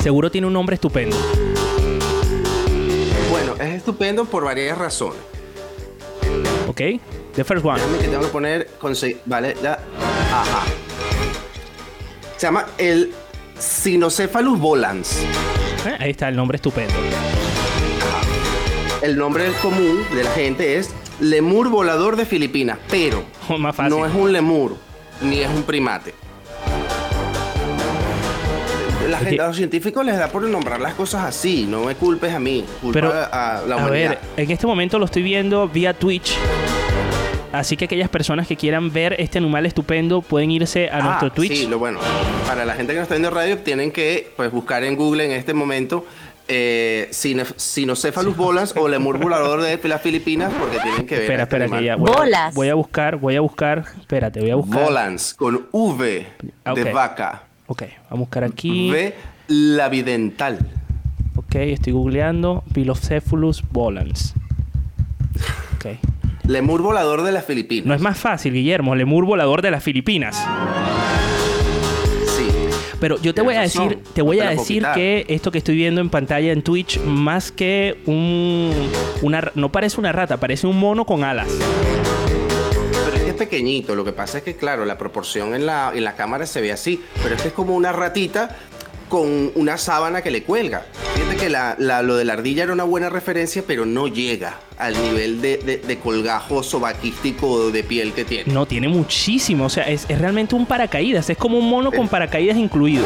[0.00, 1.16] Seguro tiene un nombre estupendo.
[3.30, 5.20] Bueno, es estupendo por varias razones.
[6.68, 6.80] ¿Ok?
[7.34, 7.78] The first one.
[7.80, 8.68] Déjame que tengo que poner.
[9.26, 9.78] Vale, ya.
[10.32, 10.62] Ajá.
[12.36, 13.12] Se llama el
[13.60, 15.18] Cynocephalus volans.
[15.86, 16.94] Eh, Ahí está el nombre estupendo.
[19.02, 20.90] El nombre común de la gente es
[21.20, 23.24] lemur volador de Filipinas, pero
[23.58, 23.96] Más fácil.
[23.96, 24.76] no es un lemur
[25.22, 26.14] ni es un primate.
[29.08, 32.34] La gente, a los científicos les da por nombrar las cosas así, no me culpes
[32.34, 33.90] a mí, culpa Pero, a la a humanidad.
[33.90, 36.36] ver, en este momento lo estoy viendo vía Twitch.
[37.52, 41.32] Así que aquellas personas que quieran ver este animal estupendo pueden irse a Ah, nuestro
[41.32, 41.52] Twitch.
[41.52, 41.98] Sí, lo bueno.
[42.46, 45.32] Para la gente que no está viendo radio, tienen que pues, buscar en Google en
[45.32, 46.04] este momento
[46.46, 51.22] eh, Cine- Cynocephalus volans o lemur volador de las Filipinas, porque tienen que ver.
[51.24, 51.96] Espera, a este espera, que ya.
[51.96, 52.54] Voy a, Bolas.
[52.54, 53.84] voy a buscar, voy a buscar.
[54.00, 54.82] Espérate, voy a buscar.
[54.84, 56.26] Volans, con V
[56.64, 56.92] Ah, de ok.
[56.92, 57.42] vaca.
[57.66, 58.90] Ok, vamos a buscar aquí.
[58.90, 59.14] V
[59.48, 60.58] labidental.
[61.36, 62.64] Ok, estoy googleando.
[62.72, 64.34] Pilocephalus volans.
[65.76, 65.98] Ok.
[66.48, 67.84] Lemur volador de las Filipinas.
[67.84, 68.94] No es más fácil, Guillermo.
[68.94, 70.34] Lemur volador de las Filipinas.
[72.24, 72.48] Sí.
[72.98, 76.00] Pero yo te voy a decir, te voy a decir que esto que estoy viendo
[76.00, 78.72] en pantalla en Twitch, más que un
[79.20, 81.48] una no parece una rata, parece un mono con alas.
[83.04, 83.94] Pero es que es pequeñito.
[83.94, 86.72] Lo que pasa es que, claro, la proporción en la, en la cámara se ve
[86.72, 87.04] así.
[87.22, 88.56] Pero es que es como una ratita
[89.08, 90.84] con una sábana que le cuelga.
[91.14, 94.58] Fíjate que la, la- lo de la ardilla era una buena referencia, pero no llega
[94.78, 98.52] al nivel de, de- de colgajo sobaquístico de piel que tiene.
[98.52, 99.64] No, tiene muchísimo.
[99.66, 101.28] O sea, es, es realmente un paracaídas.
[101.30, 103.04] Es como un mono con paracaídas incluido.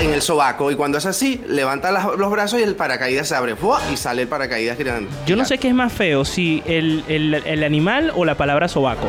[0.00, 0.70] En el sobaco.
[0.70, 3.56] Y cuando es así, levanta las- los brazos y el paracaídas se abre.
[3.56, 3.80] ¡fua!
[3.92, 5.10] Y sale el paracaídas grande.
[5.26, 8.68] Yo no sé qué es más feo, si el, el- el animal o la palabra
[8.68, 9.06] sobaco.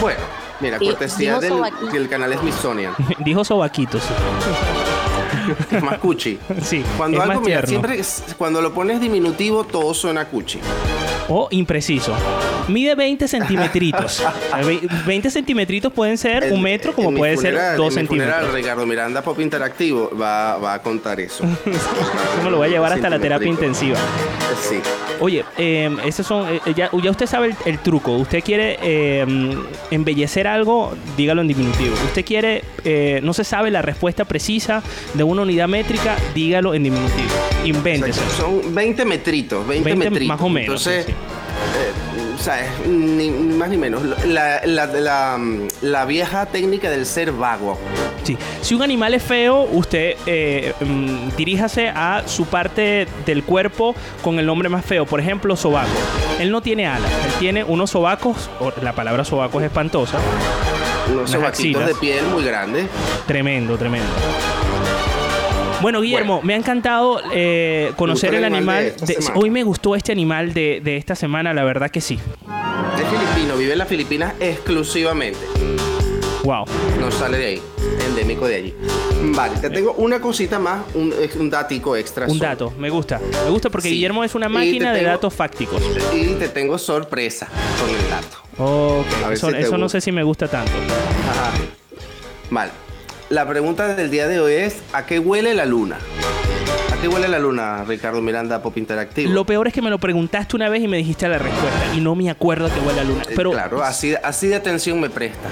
[0.00, 0.20] Bueno,
[0.60, 2.94] mira, Sí, cortesía del, canal Smithsonian.
[3.18, 4.02] Dijo sobaquitos.
[5.70, 6.38] Es más cuchi.
[6.62, 10.60] Sí, Cuando es algo, más mira, siempre es- cuando lo pones diminutivo, todo suena cuchi.
[11.32, 12.12] O impreciso.
[12.68, 14.22] Mide 20 centímetritos.
[14.66, 18.54] Ve- 20 centímetritos pueden ser un metro, como puede ser dos en mi funeral, centímetros.
[18.54, 21.44] Ricardo Miranda Pop Interactivo va, va a contar eso.
[22.44, 23.96] Me lo voy a llevar hasta la terapia intensiva.
[24.68, 24.80] Sí.
[25.20, 28.12] Oye, eh, esos son, eh, ya, ya usted sabe el, el truco.
[28.12, 29.54] Usted quiere eh,
[29.90, 31.94] embellecer algo, dígalo en diminutivo.
[32.06, 34.82] Usted quiere, eh, no se sabe la respuesta precisa
[35.14, 37.28] de una unidad métrica, dígalo en diminutivo.
[37.64, 38.20] Invéntese.
[38.36, 40.28] Son 20 metritos, 20, 20 metritos.
[40.28, 41.18] más o menos, Entonces, sí, sí.
[42.40, 44.02] Eh, o sea, es ni, ni más ni menos.
[44.26, 45.38] La, la- la,
[45.82, 47.78] la vieja técnica del ser vago.
[48.22, 48.36] Sí.
[48.60, 54.38] Si un animal es feo, usted eh, mm, diríjase a su parte del cuerpo con
[54.38, 55.06] el nombre más feo.
[55.06, 55.88] Por ejemplo, sobaco.
[56.38, 58.48] Él no tiene alas, él tiene unos sobacos,
[58.82, 60.18] la palabra sobaco es espantosa.
[61.08, 62.86] Unos Unas sobaquitos de piel muy grandes.
[63.26, 64.06] Tremendo, tremendo.
[65.82, 69.06] Bueno, Guillermo, me ha encantado eh, conocer ¿Te el animal animal.
[69.06, 72.18] de hoy me gustó este animal de, de esta semana, la verdad que sí.
[72.96, 75.38] Es filipino, vive en las Filipinas exclusivamente.
[76.44, 76.64] Wow.
[76.98, 77.62] No sale de ahí,
[78.06, 78.74] endémico de allí.
[79.34, 82.26] Vale, te tengo una cosita más, un, un datico extra.
[82.26, 83.20] Un dato, me gusta.
[83.44, 83.94] Me gusta porque Sí.
[83.94, 85.82] Guillermo es una máquina de tengo- datos fácticos.
[86.14, 87.46] Y te tengo sorpresa
[87.80, 88.36] con el dato.
[88.58, 90.00] Ok, A ver eso, si te eso no gusta.
[90.00, 90.72] sé si me gusta tanto.
[90.72, 91.52] Ajá.
[92.50, 92.70] Vale.
[93.30, 95.96] La pregunta del día de hoy es: ¿a qué huele la luna?
[96.92, 99.32] ¿A qué huele la luna, Ricardo Miranda, Pop Interactivo?
[99.32, 102.00] Lo peor es que me lo preguntaste una vez y me dijiste la respuesta y
[102.00, 103.22] no me acuerdo que huele a luna.
[103.28, 105.48] Eh, Pero claro, así, así de atención me presta.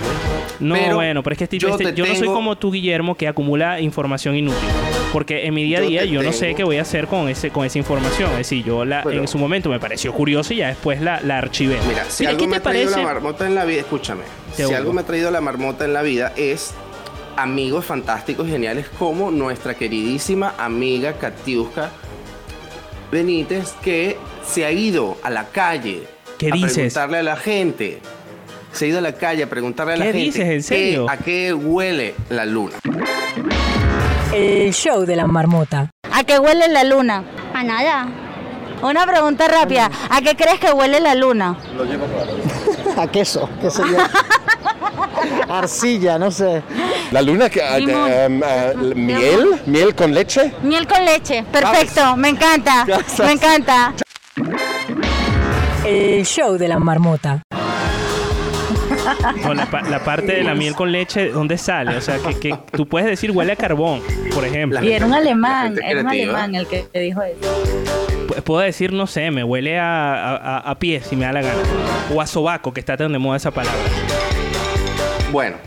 [0.60, 2.56] no, pero bueno, pero es que este- yo este- te yo no soy tengo- como
[2.58, 4.68] tú, Guillermo, que acumula información inútil.
[5.12, 7.48] Porque en mi día a día yo no sé qué voy a hacer con ese
[7.50, 8.30] con esa información.
[8.32, 11.38] Es decir, yo la, en su momento me pareció curioso y ya después la, la
[11.38, 11.78] archivé.
[11.88, 13.06] Mira, si Mira, algo ¿qué me te ha traído parece?
[13.06, 14.22] la marmota en la vida, escúchame.
[14.50, 14.76] Te si oigo.
[14.76, 16.74] algo me ha traído la marmota en la vida es
[17.42, 21.90] amigos fantásticos y geniales como nuestra queridísima amiga Katiuska
[23.12, 26.02] Benítez que se ha ido a la calle
[26.36, 26.72] ¿Qué a dices?
[26.74, 28.00] preguntarle a la gente.
[28.72, 30.42] Se ha ido a la calle a preguntarle a la ¿Qué gente dices?
[30.44, 31.06] ¿En qué- serio?
[31.10, 32.76] a qué huele la luna.
[34.32, 35.90] El show de la marmota.
[36.12, 37.24] ¿A qué huele la luna?
[37.54, 38.08] A nada.
[38.82, 39.90] Una pregunta rápida.
[40.10, 41.56] ¿A qué crees que huele la luna?
[41.76, 42.32] Lo llevo claro.
[43.02, 43.96] A queso, qué sé yo.
[45.48, 46.62] Arcilla, no sé.
[47.10, 48.04] La luna, que, Limón.
[48.10, 50.52] de, em, ah, miel, miel con leche.
[50.62, 51.44] Miel con leche.
[51.50, 52.86] Perfecto, me encanta.
[53.24, 53.94] Me encanta.
[55.84, 57.42] El show de la marmota.
[59.42, 61.96] No, la, pa- la parte de la miel con leche, ¿dónde sale?
[61.96, 64.02] O sea, que, que tú puedes decir huele a carbón,
[64.34, 64.82] por ejemplo.
[64.84, 67.38] Y era un alemán, era un alemán el que te dijo eso.
[68.28, 71.32] Pu- Puedo decir, no sé, me huele a, a, a- a pie, si me da
[71.32, 71.58] la gana.
[72.14, 73.80] O a sobaco, que está tan de moda esa palabra.
[75.30, 75.58] Bueno,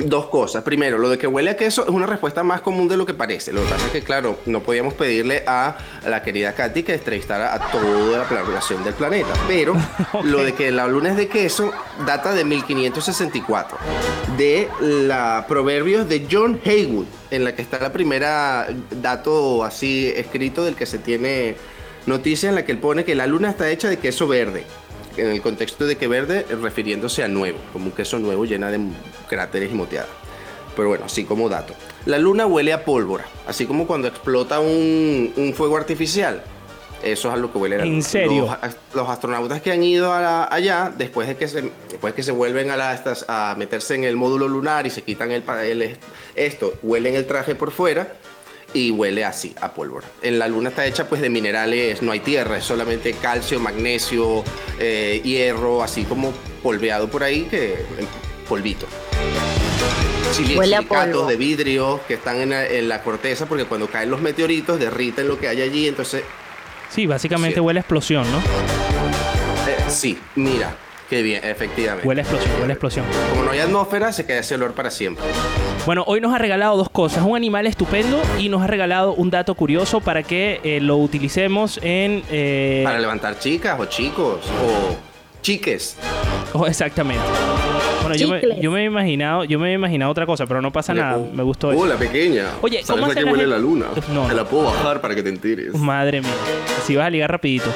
[0.00, 0.62] dos cosas.
[0.62, 3.14] Primero, lo de que huele a queso es una respuesta más común de lo que
[3.14, 3.52] parece.
[3.54, 7.54] Lo que pasa es que, claro, no podíamos pedirle a la querida Katy que entrevistara
[7.54, 9.32] a toda la población del planeta.
[9.48, 9.74] Pero
[10.24, 11.72] lo de que la luna es de queso
[12.04, 13.78] data de 1564.
[14.36, 20.66] De la Proverbios de John Haywood, en la que está la primera dato así escrito
[20.66, 21.56] del que se tiene
[22.04, 24.64] noticia en la que él pone que la luna está hecha de queso verde
[25.16, 28.70] en el contexto de que verde eh, refiriéndose a nuevo, como un queso nuevo llena
[28.70, 28.80] de
[29.28, 30.10] cráteres y moteadas.
[30.74, 31.74] Pero bueno, así como dato.
[32.04, 36.42] La luna huele a pólvora, así como cuando explota un, un fuego artificial.
[37.02, 38.02] Eso es a lo que huele la ¿En luna.
[38.02, 38.42] serio?
[38.46, 42.14] Los, as- los astronautas que han ido a la- allá, después de que se, después
[42.14, 45.30] que se vuelven a, la- estas- a meterse en el módulo lunar y se quitan
[45.30, 45.44] el,
[46.34, 48.14] esto, huelen el traje por fuera
[48.76, 50.06] y huele así, a pólvora.
[50.22, 54.44] En la luna está hecha pues de minerales, no hay tierra, es solamente calcio, magnesio,
[54.78, 57.76] eh, hierro, así como polveado por ahí, que
[58.48, 58.86] polvito.
[60.32, 63.86] Sili- Huele a silicatos de vidrio que están en la, en la corteza porque cuando
[63.88, 66.22] caen los meteoritos derriten lo que hay allí, entonces
[66.90, 67.60] Sí, básicamente Sí.
[67.60, 68.38] huele a explosión, ¿no?
[68.38, 70.76] eh, sí, mira,
[71.08, 72.06] qué bien, efectivamente.
[72.06, 73.04] Huele a explosión, huele a explosión.
[73.30, 75.24] Como no hay atmósfera, se queda ese olor para siempre.
[75.84, 79.30] Bueno, hoy nos ha regalado dos cosas, un animal estupendo y nos ha regalado un
[79.30, 82.22] dato curioso para que eh, lo utilicemos en...
[82.30, 84.96] eh, Para levantar chicas o chicos o
[85.42, 85.96] chiques.
[86.54, 87.22] oh, exactamente.
[88.08, 90.72] Bueno, yo me, yo me he imaginado, yo me he imaginado otra cosa, pero no
[90.72, 91.18] pasa nada.
[91.32, 91.80] Me gustó eso.
[91.80, 92.46] Hola, pequeña.
[92.60, 93.56] Oye, ¿sabes ¿cómo a qué la huele gente?
[93.56, 93.86] la luna?
[94.12, 94.26] No.
[94.26, 95.74] Te la puedo bajar para que te enteres.
[95.74, 96.30] Madre mía.
[96.84, 97.66] Si vas a ligar rapidito.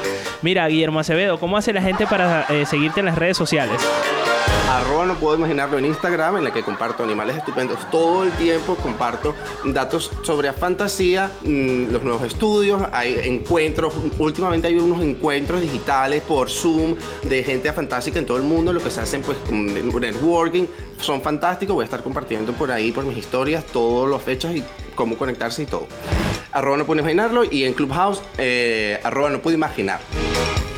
[0.43, 3.81] Mira, Guillermo Acevedo, ¿cómo hace la gente para eh, seguirte en las redes sociales?
[4.71, 7.91] Arroba no puedo imaginarlo en Instagram, en la que comparto animales estupendos.
[7.91, 13.93] Todo el tiempo comparto datos sobre fantasía, mm, los nuevos estudios, hay encuentros.
[14.17, 18.81] Últimamente hay unos encuentros digitales por Zoom de gente fantástica en todo el mundo, lo
[18.81, 20.67] que se hacen pues networking.
[21.01, 24.63] Son fantásticos, voy a estar compartiendo por ahí, por mis historias, todas las fechas y
[24.95, 25.89] cómo conectarse y todo.
[26.53, 29.99] Arroba no puedo imaginarlo y en Clubhouse, eh, arroba no puedo imaginar.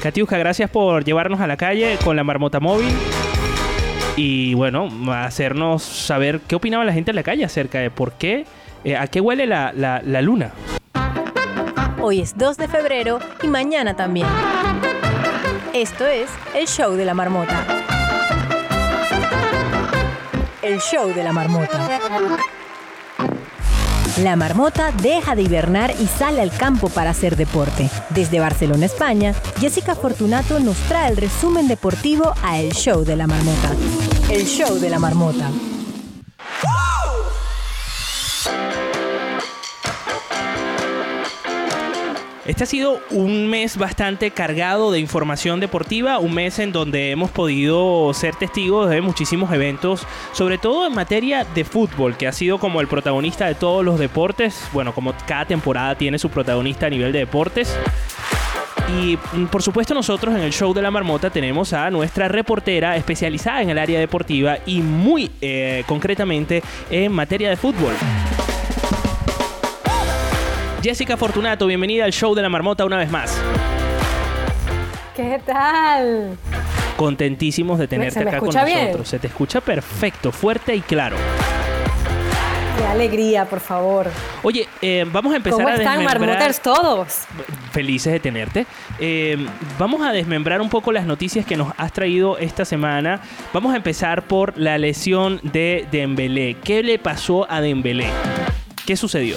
[0.02, 2.88] Katiuska, gracias por llevarnos a la calle con la marmota móvil.
[4.16, 8.44] Y bueno, hacernos saber qué opinaba la gente en la calle acerca de por qué,
[8.84, 10.52] eh, a qué huele la, la- la luna.
[12.00, 14.26] Hoy es 2 de febrero y mañana también.
[15.72, 17.64] Esto es el show de la marmota.
[20.60, 21.78] El show de la marmota.
[24.18, 27.88] La marmota deja de hibernar y sale al campo para hacer deporte.
[28.10, 33.26] Desde Barcelona, España, Jessica Fortunato nos trae el resumen deportivo a El Show de la
[33.26, 33.70] Marmota.
[34.30, 35.50] El Show de la Marmota.
[42.44, 47.30] Este ha sido un mes bastante cargado de información deportiva, un mes en donde hemos
[47.30, 52.58] podido ser testigos de muchísimos eventos, sobre todo en materia de fútbol, que ha sido
[52.58, 56.90] como el protagonista de todos los deportes, bueno, como cada temporada tiene su protagonista a
[56.90, 57.78] nivel de deportes.
[58.88, 62.96] Y mm, por supuesto nosotros en el show de la marmota tenemos a nuestra reportera
[62.96, 67.92] especializada en el área deportiva y muy eh, concretamente en materia de fútbol.
[70.82, 73.40] Jessica Fortunato, bienvenida al show de la marmota una vez más.
[75.14, 76.36] ¿Qué tal?
[76.96, 78.86] Contentísimos de tenerte ¿Se me acá con bien?
[78.86, 79.08] nosotros.
[79.08, 81.16] Se te escucha perfecto, fuerte y claro.
[82.76, 84.10] Qué alegría, por favor.
[84.42, 86.20] Oye, eh, vamos a empezar ¿Cómo a están, desmembrar...
[86.20, 87.18] marmoters todos?
[87.70, 88.66] Felices de tenerte.
[88.98, 89.36] Eh,
[89.78, 93.20] vamos a desmembrar un poco las noticias que nos has traído esta semana.
[93.52, 96.56] Vamos a empezar por la lesión de Dembélé.
[96.64, 98.08] ¿Qué le pasó a Dembélé?
[98.84, 99.36] ¿Qué sucedió?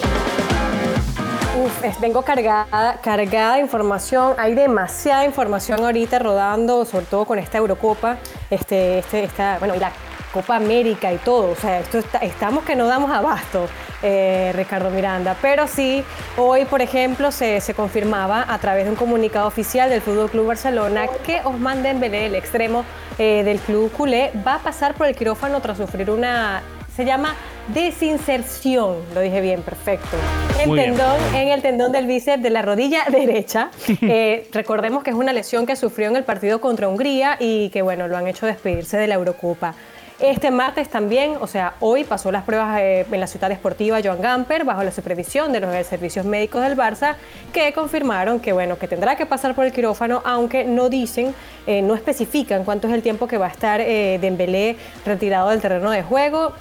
[1.58, 4.34] Uf, vengo cargada, cargada información.
[4.38, 8.18] Hay demasiada información ahorita rodando, sobre todo con esta Eurocopa,
[8.50, 9.90] este, este, esta, bueno, y la
[10.32, 11.50] Copa América y todo.
[11.52, 13.68] O sea, esto está- estamos que no damos abasto,
[14.02, 15.34] eh, Ricardo Miranda.
[15.40, 16.04] Pero sí,
[16.36, 20.48] hoy, por ejemplo, se, se confirmaba a través de un comunicado oficial del Fútbol Club
[20.48, 22.84] Barcelona que Osman Dembélé, el extremo
[23.18, 26.62] eh, del club culé, va a pasar por el quirófano tras sufrir una
[26.96, 27.34] Se llama
[27.74, 30.16] desinserción, lo dije bien, perfecto.
[30.58, 30.94] El Muy bien.
[30.94, 33.70] tendón, en el tendón del bíceps de la rodilla derecha.
[34.00, 37.82] Eh, recordemos que es una lesión que sufrió en el partido contra Hungría y que,
[37.82, 39.74] bueno, lo han hecho despedirse de la Eurocopa.
[40.18, 44.22] Este martes también, o sea, hoy pasó las pruebas eh, en la ciudad deportiva Joan
[44.22, 47.16] Gamper bajo la supervisión de los servicios médicos del Barça
[47.52, 51.34] que confirmaron que, bueno, que tendrá que pasar por el quirófano, aunque no dicen,
[51.66, 55.60] eh, no especifican cuánto es el tiempo que va a estar eh, Dembélé retirado del
[55.60, 56.54] terreno de juego.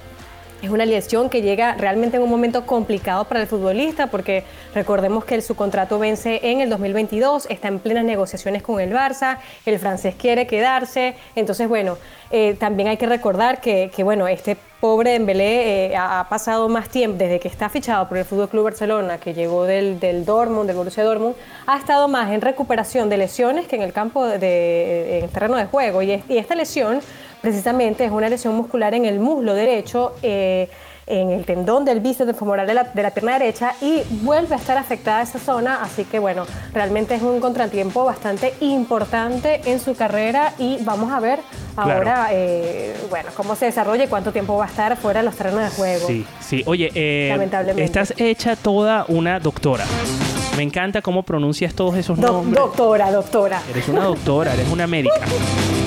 [0.61, 4.43] Es una lesión que llega realmente en un momento complicado para el futbolista porque
[4.73, 9.37] recordemos que su contrato vence en el 2022, está en plenas negociaciones con el Barça,
[9.65, 11.97] el francés quiere quedarse, entonces bueno,
[12.31, 17.17] eh, también hay que recordar que, bueno, este pobre Dembélé eh, ha, pasado más tiempo
[17.19, 20.75] desde que está fichado por el Fútbol Club Barcelona, que llegó del, del Dortmund, del
[20.77, 21.35] Borussia Dortmund,
[21.67, 25.57] ha estado más en recuperación de lesiones que en el campo de, de- en terreno
[25.57, 26.01] de juego.
[26.01, 27.01] Y esta lesión
[27.45, 30.67] precisamente es una lesión muscular en el muslo derecho, eh,
[31.05, 34.57] en el tendón del bíceps femoral de la, de la pierna derecha y vuelve a
[34.57, 39.93] estar afectada esa zona, así que bueno, realmente es un contratiempo bastante importante en su
[39.95, 41.39] carrera y vamos a ver
[41.75, 41.91] Claro.
[41.93, 45.35] ahora, eh, bueno, cómo se desarrolla y cuánto tiempo va a estar fuera de los
[45.35, 46.07] terrenos de juego.
[46.07, 46.63] Sí, sí.
[46.65, 47.83] Oye, eh, Lamentablemente.
[47.83, 49.85] estás hecha toda una doctora.
[50.57, 52.55] Me encanta cómo pronuncias todos esos Doc- nombres.
[52.63, 53.61] doctora, doctora.
[53.69, 55.19] Eres una doctora, eres una médica.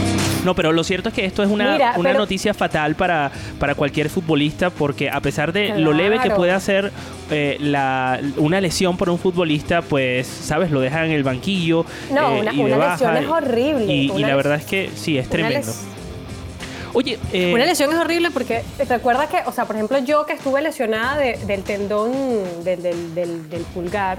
[0.49, 3.31] No, pero lo cierto es que esto es una, Mira, una pero- noticia fatal para,
[3.59, 6.91] para cualquier futbolista porque a pesar de lo leve que puede ser
[7.31, 10.71] eh, la, una lesión por un futbolista, pues, ¿sabes?
[10.71, 11.85] Lo dejan en el banquillo.
[12.11, 13.95] No, eh, una, y de una baja, lesión es horrible.
[13.95, 15.71] Y, la verdad es que sí, es tremendo.
[16.95, 20.33] Oye, eh, Una lesión es horrible porque recuerda que, o sea, por ejemplo, yo que
[20.33, 22.11] estuve lesionada de- del tendón
[22.65, 24.17] del, del- del- del pulgar,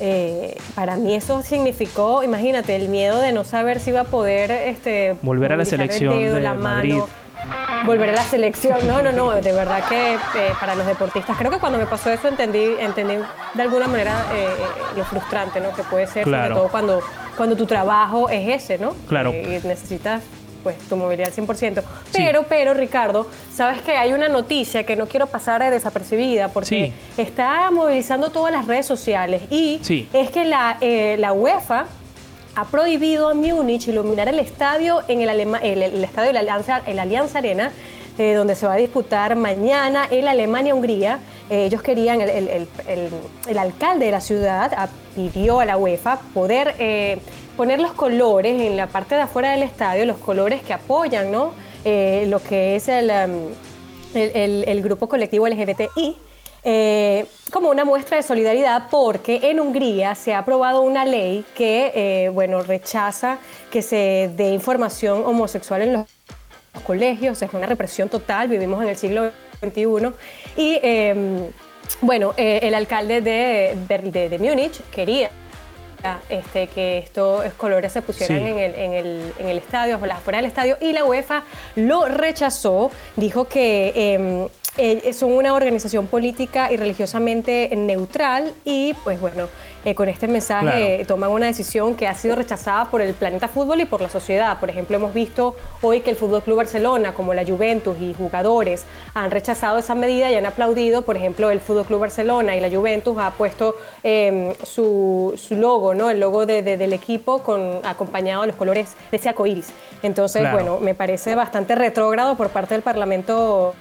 [0.00, 4.50] eh, para mí eso significó, imagínate, el miedo de no saber si iba a poder
[4.50, 6.94] este, Volver a la selección dedo, de la Madrid.
[6.94, 7.08] mano,
[7.86, 8.86] volver a la selección.
[8.86, 10.18] No, no, no, de verdad que eh,
[10.60, 13.14] para los deportistas, creo que cuando me pasó eso entendí, entendí
[13.54, 14.62] de alguna manera eh, eh,
[14.96, 15.72] lo frustrante, ¿no?
[15.74, 16.42] Que puede ser, Claro.
[16.54, 17.00] sobre todo cuando,
[17.36, 18.94] cuando tu trabajo es ese, ¿no?
[19.08, 19.32] Claro.
[19.32, 20.22] Y necesitas
[20.62, 21.82] pues tu movilidad al 100%.
[22.12, 26.92] Pero, pero, Ricardo, sabes que hay una noticia que no quiero pasar de desapercibida porque
[27.16, 30.08] está movilizando todas las redes sociales y Sí.
[30.12, 31.86] es que la, eh, la UEFA
[32.54, 36.40] ha prohibido a Múnich iluminar el estadio en el, alema- el, el estadio de la
[36.40, 37.72] Alianza, el Alianza Arena,
[38.18, 41.18] eh, donde se va a disputar mañana el Alemania-Hungría.
[41.48, 43.10] Eh, ellos querían, el, el- el- el-
[43.48, 47.18] el alcalde de la ciudad pidió a la UEFA poder eh,
[47.62, 51.52] poner los colores en la parte de afuera del estadio, los colores que apoyan ¿no?
[51.84, 56.16] Eh, lo que es el, um, grupo colectivo LGBTI.
[56.64, 61.92] eh, como una muestra de solidaridad porque en Hungría se ha aprobado una ley que
[61.94, 63.38] eh, bueno, rechaza
[63.70, 66.06] que se dé información homosexual en los
[66.84, 69.84] colegios, es una represión total, vivimos en el siglo XXI.
[70.56, 71.14] Y eh,
[72.00, 75.30] bueno, el alcalde de, de, de- de Múnich quería
[76.28, 78.44] este, que estos colores se pusieran Sí.
[78.44, 81.44] en, el, en, el, en el estadio, afuera del estadio, y la UEFA
[81.76, 84.48] lo rechazó, dijo que eh,
[84.78, 89.48] eh, son una organización política y religiosamente neutral y pues bueno,
[89.84, 90.78] eh, con este mensaje Claro.
[90.80, 94.08] eh, toman una decisión que ha sido rechazada por el planeta fútbol y por la
[94.08, 94.60] sociedad.
[94.60, 98.84] Por ejemplo, hemos visto hoy que el Fútbol Club Barcelona, como la Juventus y jugadores,
[99.14, 101.02] han rechazado esa medida y han aplaudido.
[101.02, 105.94] Por ejemplo, el Fútbol Club Barcelona y la Juventus ha puesto eh, su, su logo,
[105.94, 106.10] ¿no?
[106.10, 109.70] El logo de- de- del equipo con acompañado de los colores de ese arcoíris.
[110.02, 110.56] Entonces, Claro.
[110.56, 113.74] bueno, me parece bastante retrógrado por parte del Parlamento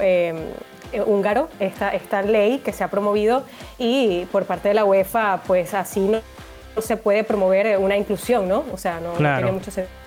[0.00, 0.34] eh,
[1.02, 3.44] húngaro esta, esta ley que se ha promovido
[3.78, 6.20] y por parte de la UEFA, pues así no,
[6.76, 8.64] no se puede promover eh, una inclusión, ¿no?
[8.72, 10.03] O sea, no, no tiene mucho sentido.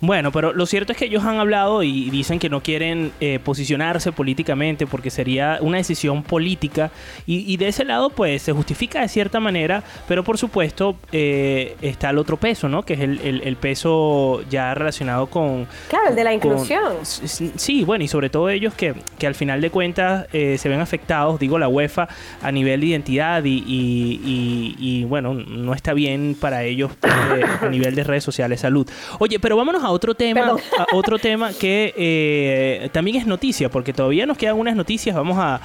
[0.00, 3.38] Bueno, pero lo cierto es que ellos han hablado y dicen que no quieren eh,
[3.42, 6.90] posicionarse políticamente porque sería una decisión política
[7.26, 11.76] y, y de ese lado pues se justifica de cierta manera, pero por supuesto eh,
[11.82, 12.82] está el otro peso, ¿no?
[12.82, 15.66] Que es el, el- el peso ya relacionado con...
[15.88, 16.92] Claro, el de la inclusión.
[17.02, 20.80] Sí, bueno, y sobre todo ellos que, que al final de cuentas eh, se ven
[20.80, 22.08] afectados, digo la UEFA,
[22.42, 27.68] a nivel de identidad y, y- y- bueno, no está bien para ellos eh, a
[27.68, 28.88] nivel de redes sociales, salud.
[29.18, 33.92] Oye, pero vámonos a otro tema, a otro tema que eh, también es noticia, porque
[33.92, 35.60] todavía nos quedan unas noticias, vamos a, a-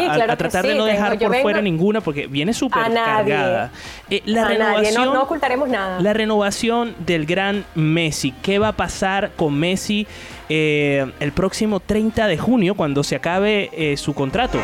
[0.00, 2.52] Sí, a- claro a que tratar de sí, no dejar por fuera ninguna porque viene
[2.52, 3.70] súper cargada.
[4.10, 5.04] Eh, la A nadie, renovación...
[5.06, 6.00] no, no ocultaremos nada.
[6.00, 8.32] La renovación del gran Messi.
[8.42, 10.06] ¿Qué va a pasar con Messi
[10.48, 14.58] eh, el próximo 30 de junio cuando se acabe eh, su contrato?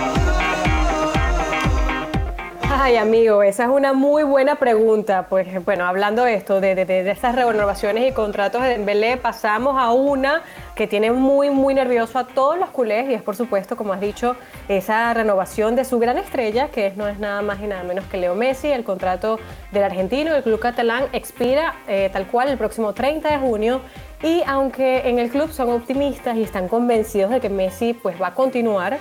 [2.87, 5.27] Ay, amigo, esa es una muy buena pregunta.
[5.29, 10.45] Pues bueno, hablando de esto, de, estas renovaciones y contratos de Dembélé, pasamos a una
[10.77, 14.01] que tiene muy, muy nervioso a todos los culés y es, por supuesto, como has
[14.01, 14.37] dicho,
[14.69, 18.19] esa renovación de su gran estrella, que no es nada más y nada menos que
[18.19, 18.69] Leo Messi.
[18.69, 19.41] El contrato
[19.73, 23.81] del argentino, del club catalán, expira eh, tal cual el próximo 30 de junio.
[24.23, 28.29] Y aunque en el club son optimistas y están convencidos de que Messi pues, va
[28.29, 28.99] a continuar,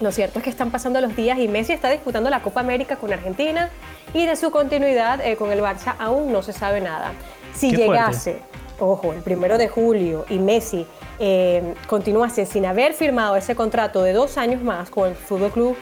[0.00, 2.96] lo cierto es que están pasando los días y Messi está disputando la Copa América
[2.96, 3.70] con Argentina
[4.12, 7.12] y de su continuidad eh, con el Barça aún no se sabe nada.
[7.54, 7.92] Si Qué fuerte.
[7.92, 8.42] llegase,
[8.78, 10.86] ojo, el primero de julio y Messi
[11.18, 15.76] eh, continuase sin haber firmado ese contrato de dos años más con el Fútbol Club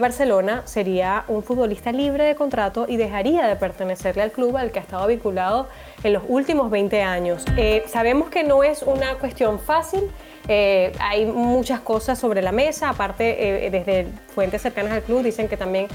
[0.00, 4.80] Barcelona, sería un futbolista libre de contrato y dejaría de pertenecerle al club al que
[4.80, 5.68] ha estado vinculado
[6.02, 7.44] en los últimos 20 años.
[7.56, 10.10] Eh, sabemos que no es una cuestión fácil.
[10.48, 15.48] Eh, hay muchas cosas sobre la mesa, aparte eh, desde fuentes cercanas al club dicen
[15.48, 15.86] que también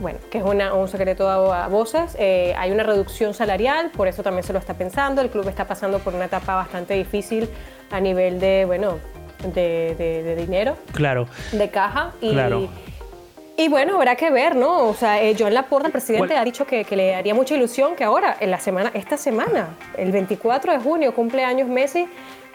[0.00, 2.16] bueno, que es una- un secreto a, a voces.
[2.18, 5.20] eh, hay una reducción salarial, por eso también se lo está pensando.
[5.20, 7.50] El club está pasando por una etapa bastante difícil
[7.90, 8.98] a nivel de, bueno,
[9.54, 11.26] de, de- de dinero, Claro.
[11.52, 12.12] de caja.
[12.22, 12.70] Y, Claro.
[13.58, 14.88] y bueno, habrá que ver, ¿no?
[14.88, 17.54] O sea, eh, Joan Laporta, el presidente, ¿Cuál- ha dicho que, que le haría mucha
[17.54, 22.08] ilusión que ahora, en la semana, esta semana, el 24 de junio, cumpleaños Messi,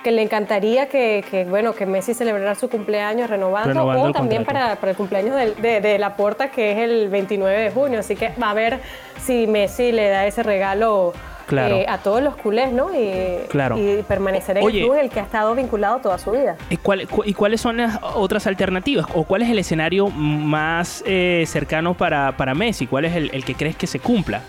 [0.06, 4.46] que le encantaría que, que, bueno, que Messi celebrara su cumpleaños renovando, Renovando o también
[4.46, 8.00] para, para el cumpleaños del- de, de Laporta, que es el 29 de junio.
[8.02, 8.82] Así que va a ver
[9.24, 11.12] si Messi le da ese regalo
[11.48, 11.76] Claro.
[11.78, 12.94] eh, a todos los culés, ¿no?
[12.94, 13.78] Y, Claro.
[13.80, 14.80] y permanecer en Oye.
[14.82, 16.56] el club en el que ha estado vinculado toda su vida.
[16.70, 19.08] ¿Y, cuál- cu- y cuáles son las otras alternativas?
[19.16, 22.86] ¿O cuál es el escenario más eh, cercano para, para Messi?
[22.86, 24.42] ¿Cuál es el, el que crees que se cumpla?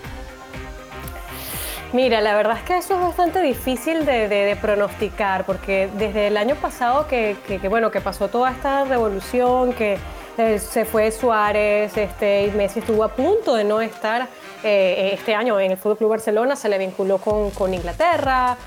[1.96, 6.54] Mira, la verdad es que eso es bastante difícil de, pronosticar, porque desde el año
[6.56, 7.38] pasado que,
[7.70, 9.96] bueno, que pasó toda esta revolución, que
[10.36, 14.28] eh, se fue Suárez, este, y Messi estuvo a punto de no estar
[14.62, 18.58] eh, este año en el Fútbol Club Barcelona, se le vinculó con, Inglaterra,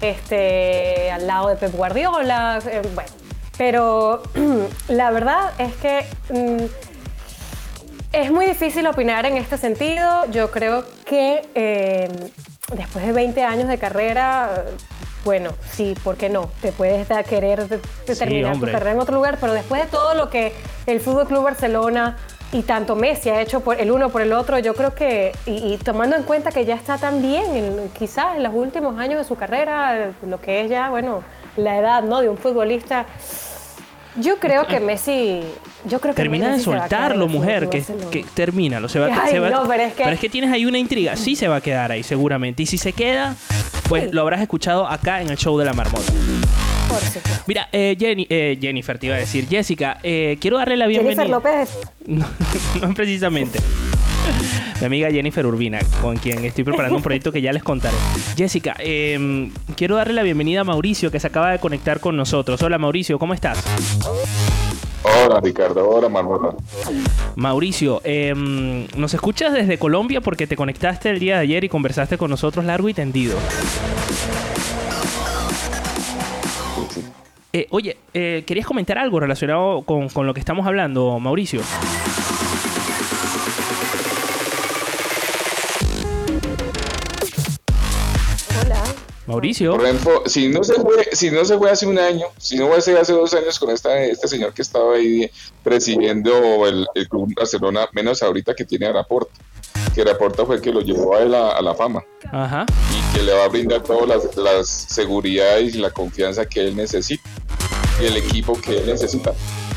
[0.00, 3.10] este, al lado de Pep Guardiola, eh, bueno,
[3.56, 4.24] pero
[4.88, 6.93] la verdad es que mm,
[8.14, 10.24] es muy difícil opinar en este sentido.
[10.30, 12.08] Yo creo que eh,
[12.76, 14.64] después de 20 años de carrera,
[15.24, 16.50] bueno, sí, ¿por qué no?
[16.60, 19.88] Te puedes da- querer de- Sí, terminar tu carrera en otro lugar, pero después de
[19.88, 20.52] todo lo que
[20.86, 22.16] el Fútbol Club Barcelona
[22.52, 25.74] y tanto Messi ha hecho por el uno por el otro, yo creo que, y,
[25.74, 29.18] y tomando en cuenta que ya está tan bien, en- quizás en los últimos años
[29.18, 31.24] de su carrera, lo que es ya, bueno,
[31.56, 32.20] la edad ¿no?
[32.20, 33.06] de un futbolista,
[34.16, 35.40] yo creo que Messi,
[35.86, 38.88] yo creo que Termina de Messi soltarlo, mujer, que, que termínalo.
[38.88, 41.16] Se va, Ay, se va- no, pero es que- tienes ahí una intriga.
[41.16, 42.62] Sí se va a quedar ahí, seguramente.
[42.62, 43.34] Y si se queda,
[43.88, 46.12] pues lo habrás escuchado acá en el show de la marmota.
[46.88, 47.42] Por supuesto.
[47.46, 49.48] Mira, eh, Jenny- eh, Jennifer, te iba a decir.
[49.48, 51.22] Jessica, eh, quiero darle la bienvenida.
[51.24, 51.78] Jennifer López.
[52.06, 52.26] No,
[52.88, 53.58] no precisamente.
[54.80, 57.96] Mi amiga Jennifer Urbina, con quien estoy preparando un proyecto que ya les contaré.
[58.36, 62.60] Jessica, eh, quiero darle la bienvenida a Mauricio, que se acaba de conectar con nosotros.
[62.62, 63.62] Hola Mauricio, ¿cómo estás?
[65.02, 66.56] Hola Ricardo, hola Marmota.
[67.36, 68.34] Mauricio, eh,
[68.96, 72.64] nos escuchas desde Colombia porque te conectaste el día de ayer y conversaste con nosotros
[72.64, 73.38] largo y tendido.
[77.52, 81.60] Eh, oye, eh, ¿querías comentar algo relacionado con, con lo que estamos hablando, Mauricio?
[89.26, 89.72] Mauricio.
[89.72, 92.68] Por ejemplo, si no se fue, si no se fue hace un año, si no
[92.68, 95.30] fue hace, dos años con esta, este señor que estaba ahí
[95.62, 99.32] presidiendo el, el Club Barcelona, menos ahorita que tiene a Laporta,
[99.94, 102.66] que Laporta fue el que lo llevó a, él a, la fama Ajá.
[102.90, 106.76] y que le va a brindar todas las, las seguridades y la confianza que él
[106.76, 107.28] necesita
[108.00, 109.32] y el equipo que él necesita.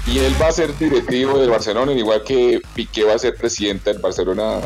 [0.07, 3.91] Y él va a ser directivo del Barcelona, igual que Piqué va a ser presidente
[3.91, 4.61] del Barcelona.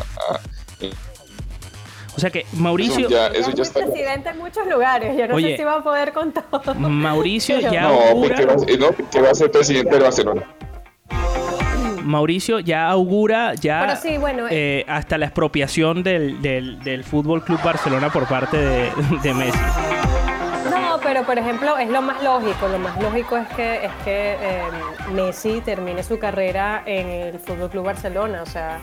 [2.16, 3.00] O sea que Mauricio...
[3.06, 3.80] Eso ya, eso es ya está.
[3.80, 5.16] presidente en muchos lugares.
[5.16, 5.50] Yo no Oye.
[5.52, 6.74] sé si va a poder con todo.
[6.74, 10.02] Mauricio Pero- ya No, augura, Piqué va, eh, no, Piqué va a ser presidente del
[10.02, 10.42] Barcelona.
[12.04, 17.44] Mauricio ya augura ya Pero sí, bueno, eh, hasta la expropiación del, del, del Fútbol
[17.44, 18.90] Club Barcelona por parte de,
[19.22, 19.58] de Messi.
[20.70, 22.66] No, pero por ejemplo, es lo más lógico.
[22.68, 24.62] Lo más lógico es que, es que eh,
[25.12, 28.42] Messi termine su carrera en el Fútbol Club Barcelona.
[28.42, 28.80] O sea,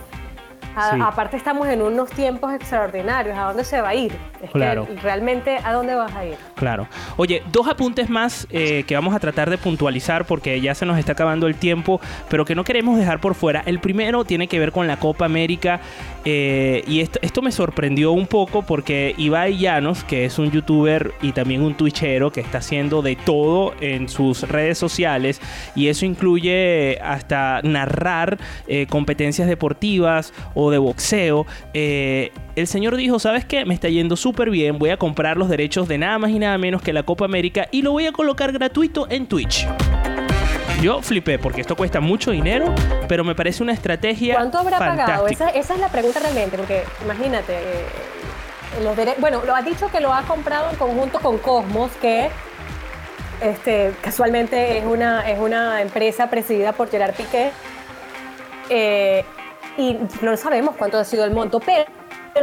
[0.79, 0.99] A- Sí.
[1.01, 3.37] Aparte estamos en unos tiempos extraordinarios.
[3.37, 4.11] ¿A dónde se va a ir?
[4.41, 4.87] Es Claro.
[4.87, 6.35] que realmente, ¿a dónde vas a ir?
[6.55, 6.87] Claro.
[7.17, 10.97] Oye, dos apuntes más eh, que vamos a tratar de puntualizar porque ya se nos
[10.97, 11.99] está acabando el tiempo,
[12.29, 13.61] pero que no queremos dejar por fuera.
[13.65, 15.79] El primero tiene que ver con la Copa América
[16.25, 21.13] eh, y esto, esto me sorprendió un poco porque Ibai Llanos, que es un youtuber
[21.21, 25.41] y también un twitchero que está haciendo de todo en sus redes sociales
[25.75, 31.45] y eso incluye hasta narrar eh, competencias deportivas o de boxeo.
[31.73, 33.65] eh, el señor dijo, ¿sabes qué?
[33.65, 36.57] Me está yendo súper bien, voy a comprar los derechos de nada más y nada
[36.57, 39.65] menos que la Copa América y lo voy a colocar gratuito en Twitch.
[40.81, 42.73] Yo flipé porque esto cuesta mucho dinero,
[43.07, 45.25] pero me parece una estrategia ¿Cuánto habrá pagado?
[45.25, 45.49] fantástica.
[45.49, 47.85] Esa, esa es la pregunta realmente, porque imagínate, eh,
[48.83, 52.29] los bueno, lo ha dicho que lo ha comprado en conjunto con Cosmos, que
[53.41, 57.51] este, casualmente es una, es una empresa presidida por Gerard Piqué,
[58.69, 59.25] eh,
[59.79, 61.85] y no sabemos cuánto ha sido el monto, pero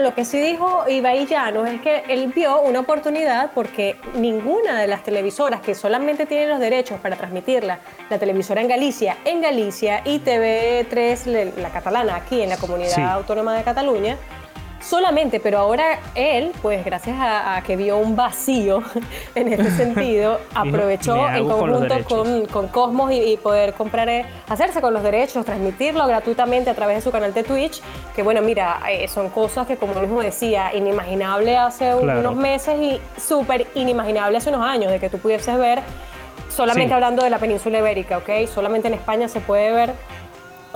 [0.03, 4.89] lo que sí dijo Ibai Llanos es que él vio una oportunidad porque ninguna de
[4.89, 7.78] las televisoras que solamente tienen los derechos para transmitirla,
[8.11, 12.95] la televisora en Galicia, en Galicia y TV3, le- la catalana, aquí en la comunidad
[12.95, 13.01] Sí.
[13.03, 14.16] autónoma de Cataluña,
[14.81, 18.83] solamente, pero ahora él, pues gracias a, a que vio un vacío
[19.35, 22.12] en este sentido, aprovechó "Me en conjunto derechos".
[22.29, 26.74] con, con Cosmos y, y poder comprar, eh, hacerse con los derechos, transmitirlo gratuitamente a
[26.74, 27.81] través de su canal de Twitch,
[28.14, 32.20] que bueno, mira, eh, son cosas que como él mismo decía, inimaginable hace Claro.
[32.20, 35.81] unos meses y súper inimaginable hace unos años, de que tú pudieses ver,
[36.49, 36.95] solamente Sí.
[36.95, 38.31] hablando de la península ibérica, ¿ok?
[38.53, 39.93] Solamente en España se puede ver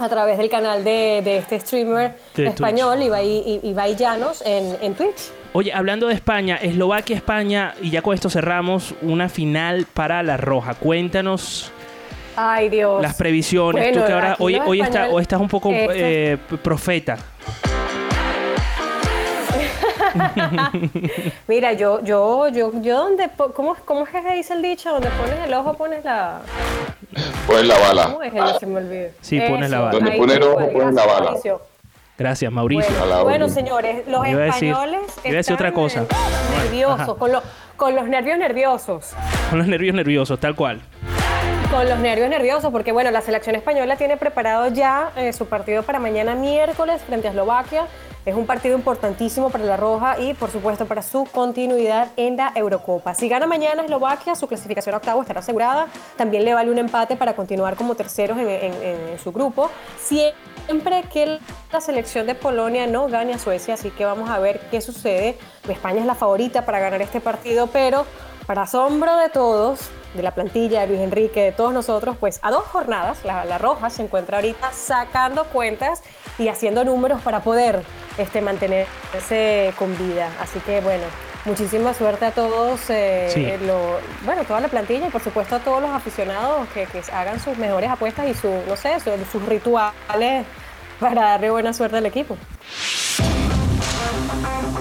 [0.00, 4.94] a través del canal de, de este streamer De español, Ibai, Ibai Llanos, en, en
[4.94, 5.30] Twitch.
[5.52, 10.36] Oye, hablando de España, Eslovaquia, España, y ya con esto cerramos, una final para la
[10.36, 10.74] Roja.
[10.74, 11.72] Cuéntanos
[12.36, 13.02] Ay, Dios.
[13.02, 13.82] las previsiones.
[13.84, 17.18] Bueno, Tú que ahora hoy, hoy, está- hoy estás un poco Este- eh, profeta.
[21.48, 24.90] Mira, yo, yo, yo, yo donde, ¿cómo, ¿cómo es que se dice el dicho?
[24.92, 26.40] Donde pones el ojo, pones la...
[27.46, 28.04] Pones la bala.
[28.04, 28.32] ¿Cómo es?
[28.32, 29.08] Ya se me olvidó.
[29.20, 29.92] Sí, pones la bala.
[29.92, 30.70] Donde ahí pone el ojo, cual.
[30.70, 31.24] pones la Gracias, bala.
[31.30, 31.62] Mauricio.
[32.18, 32.94] Gracias, Mauricio.
[32.98, 36.00] Bueno, bueno, señores, los Iba decir- españoles iba a decir otra están, cosa.
[36.02, 36.06] eh,
[36.64, 37.14] nerviosos, Ajá.
[37.14, 37.42] con, lo-
[37.76, 39.12] con los nervios nerviosos.
[39.48, 40.80] Con los nervios nerviosos, tal cual.
[41.70, 45.82] Con los nervios nerviosos, porque bueno, la selección española tiene preparado ya eh, su partido
[45.82, 47.86] para mañana miércoles frente a Eslovaquia.
[48.26, 52.52] Es un partido importantísimo para la Roja y, por supuesto, para su continuidad en la
[52.54, 53.14] Eurocopa.
[53.14, 55.86] Si gana mañana Eslovaquia, su clasificación a octavo estará asegurada.
[56.16, 59.70] También le vale un empate para continuar como terceros en, en- en su grupo.
[59.98, 61.38] Siempre que
[61.72, 65.38] la selección de Polonia no gane a Suecia, así que vamos a ver qué sucede.
[65.68, 68.04] España es la favorita para ganar este partido, pero
[68.46, 72.50] para asombro de todos, de la plantilla, de Luis Enrique, de todos nosotros, pues a
[72.50, 76.02] dos jornadas, la, la Roja se encuentra ahorita sacando cuentas
[76.38, 77.82] y haciendo números para poder
[78.18, 80.28] este, mantenerse con vida.
[80.40, 81.04] Así que bueno,
[81.44, 83.66] muchísima suerte a todos, eh, Sí.
[83.66, 87.38] lo- bueno, toda la plantilla y por supuesto a todos los aficionados que, que hagan
[87.40, 90.44] sus mejores apuestas y su, no sé, su- sus rituales
[90.98, 92.36] para darle buena suerte al equipo.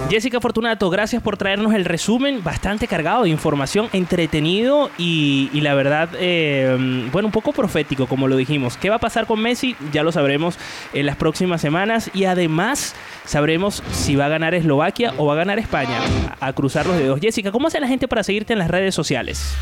[0.10, 6.10] Jessica Fortunato, gracias por traernos el resumen bastante cargado de información, entretenido y, la verdad,
[6.18, 8.76] eh, bueno, un poco profético, como lo dijimos.
[8.76, 9.76] ¿Qué va a pasar con Messi?
[9.91, 10.57] Ya lo sabremos
[10.93, 15.38] en las próximas semanas y además sabremos si va a ganar Eslovaquia o va a
[15.38, 15.99] ganar España.
[16.39, 17.20] A cruzar los dedos.
[17.20, 19.55] Jessica, ¿cómo hace la gente para seguirte en las redes sociales?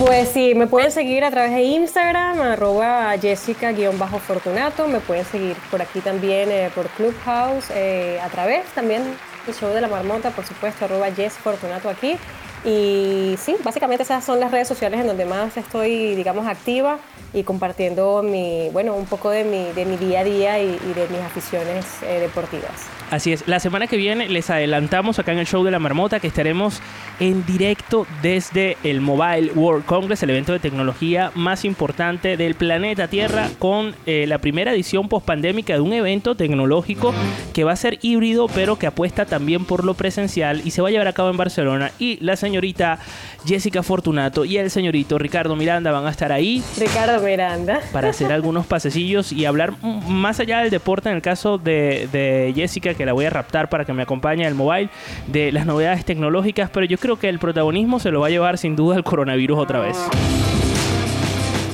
[0.00, 4.88] Pues sí, me pueden seguir a través de Instagram, arroba Jessica-Fortunato.
[4.88, 9.02] Me pueden seguir por aquí también eh, por Clubhouse, eh, a través también
[9.44, 12.16] del show de la marmota, por supuesto, arroba Jess Fortunato aquí.
[12.64, 16.98] Y sí, básicamente esas son las redes sociales en donde más estoy, digamos, activa
[17.34, 20.94] y compartiendo mi, bueno, un poco de mi, de mi día a día y, y
[20.94, 22.99] de mis aficiones eh, deportivas.
[23.10, 26.20] Así es, la semana que viene les adelantamos acá en el show de la marmota
[26.20, 26.80] que estaremos
[27.18, 33.08] en directo desde el Mobile World Congress, el evento de tecnología más importante del planeta
[33.08, 37.12] Tierra, con eh, la primera edición pospandémica de un evento tecnológico
[37.52, 40.88] que va a ser híbrido, pero que apuesta también por lo presencial y se va
[40.88, 41.90] a llevar a cabo en Barcelona.
[41.98, 43.00] Y la señorita
[43.44, 47.80] Jessica Fortunato y el señorito Ricardo Miranda van a estar ahí Ricardo Miranda.
[47.92, 52.52] para hacer algunos pasecillos y hablar más allá del deporte en el caso de, de
[52.54, 54.90] Jessica, que la voy a raptar para que me acompañe al mobile,
[55.26, 58.58] de las novedades tecnológicas, pero yo creo que el protagonismo se lo va a llevar
[58.58, 59.96] sin duda el coronavirus otra vez.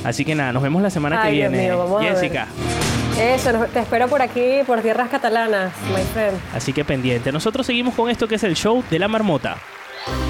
[0.05, 1.63] Así que nada, nos vemos la semana que Ay, viene.
[1.63, 2.13] mío, vamos a ver.
[2.13, 2.47] Jessica,
[3.19, 6.37] Eso, te espero por aquí, por tierras catalanas, my friend.
[6.55, 7.29] así que pendiente.
[7.33, 9.57] Nosotros seguimos con esto que es el show de la marmota.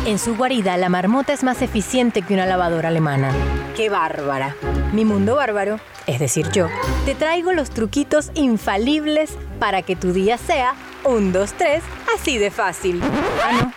[0.07, 3.31] En su guarida, la marmota es más eficiente que una lavadora alemana.
[3.75, 4.55] ¡Qué bárbara!
[4.93, 6.67] Mi mundo bárbaro, es decir, yo,
[7.05, 10.73] te traigo los truquitos infalibles para que tu día sea
[11.07, 11.83] un, dos, tres,
[12.13, 13.01] así de fácil.
[13.03, 13.73] Ah, no.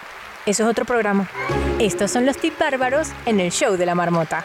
[0.47, 1.29] Eso es otro programa.
[1.79, 4.45] Estos son los tips bárbaros en el show de la marmota.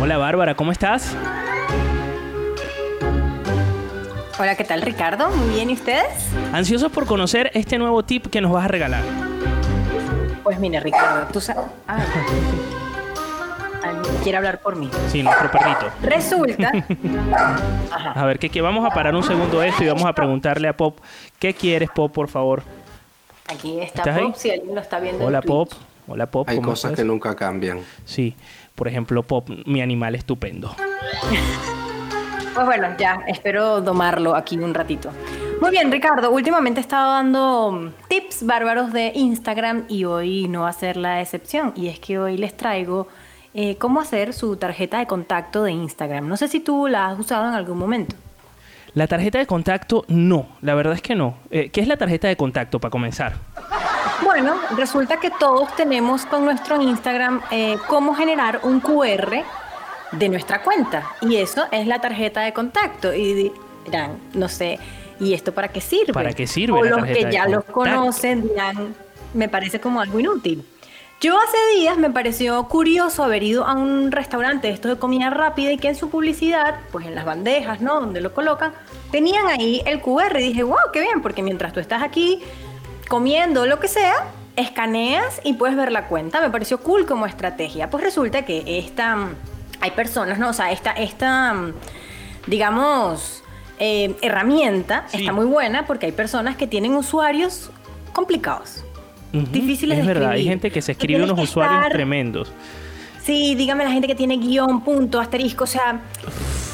[0.00, 1.16] Hola Bárbara, ¿cómo estás?
[4.38, 5.30] Hola, ¿qué tal Ricardo?
[5.30, 6.06] Muy bien, ¿y ustedes?
[6.52, 9.02] Ansiosos por conocer este nuevo tip que nos vas a regalar.
[10.44, 11.64] Pues mire, Ricardo, tú sabes...
[11.88, 11.98] Ah,
[13.82, 14.90] alguien quiere hablar por mí.
[15.08, 15.90] Sí, nuestro perrito.
[16.02, 16.72] Resulta...
[18.14, 20.76] A ver, que, que vamos a parar un segundo esto y vamos a preguntarle a
[20.76, 20.98] Pop,
[21.38, 22.62] ¿qué quieres Pop, por favor?
[23.48, 24.26] Aquí está ¿Estás ahí?
[24.26, 25.22] Pop, si alguien lo está viendo.
[25.22, 25.42] en Hola.
[25.42, 25.70] Pop.
[26.06, 26.48] Hola Pop.
[26.48, 27.02] Hay ¿cómo cosas estás?
[27.02, 27.80] que nunca cambian.
[28.04, 28.34] Sí,
[28.74, 30.74] por ejemplo Pop, mi animal estupendo.
[32.54, 35.10] Pues bueno, ya, espero domarlo aquí un ratito.
[35.60, 40.70] Muy bien, Ricardo, últimamente he estado dando tips bárbaros de Instagram y hoy no va
[40.70, 41.72] a ser la excepción.
[41.76, 43.06] Y es que hoy les traigo
[43.54, 46.28] eh, cómo hacer su tarjeta de contacto de Instagram.
[46.28, 48.14] No sé si tú la has usado en algún momento.
[48.94, 51.36] La tarjeta de contacto, no, la verdad es que no.
[51.50, 53.34] Eh, ¿Qué es la tarjeta de contacto para comenzar?
[54.24, 59.42] Bueno, resulta que todos tenemos con nuestro Instagram eh, cómo generar un QR
[60.12, 61.12] de nuestra cuenta.
[61.20, 63.12] Y eso es la tarjeta de contacto.
[63.14, 63.52] Y
[63.84, 64.78] dirán, no sé,
[65.20, 66.12] ¿y esto para qué sirve?
[66.12, 67.72] ¿Para qué sirve O la los que ya los contacto?
[67.72, 68.94] conocen dirán,
[69.34, 70.64] me parece como algo inútil.
[71.20, 75.30] Yo hace días me pareció curioso haber ido a un restaurante de estos de comida
[75.30, 77.98] rápida y que en su publicidad, pues en las bandejas, ¿no?
[77.98, 78.72] Donde lo colocan,
[79.10, 82.40] tenían ahí el QR y dije, wow, qué bien, porque mientras tú estás aquí
[83.08, 86.40] comiendo lo que sea, escaneas y puedes ver la cuenta.
[86.40, 87.90] Me pareció cool como estrategia.
[87.90, 89.34] Pues resulta que esta, mm,
[89.80, 90.50] hay personas, ¿no?
[90.50, 91.74] O sea, esta, esta mm,
[92.46, 93.42] digamos,
[93.80, 97.72] eh, herramienta está muy buena porque hay personas que tienen usuarios
[98.12, 98.84] complicados.
[99.32, 102.52] Ujú, Difíciles es de verdad, hay gente que se escribe unos usuarios estar- tremendos.
[103.22, 106.00] Sí, dígame la gente que tiene guion, punto, asterisco, o sea,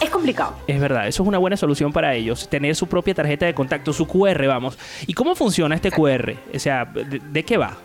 [0.01, 0.55] es complicado.
[0.69, 3.93] Es verdad, eso es una buena solución para ellos, tener su propia tarjeta de contacto,
[3.93, 4.79] su QR, vamos.
[5.07, 6.37] ¿Y cómo funciona este QR?
[6.55, 7.77] O sea, ¿de, de qué va?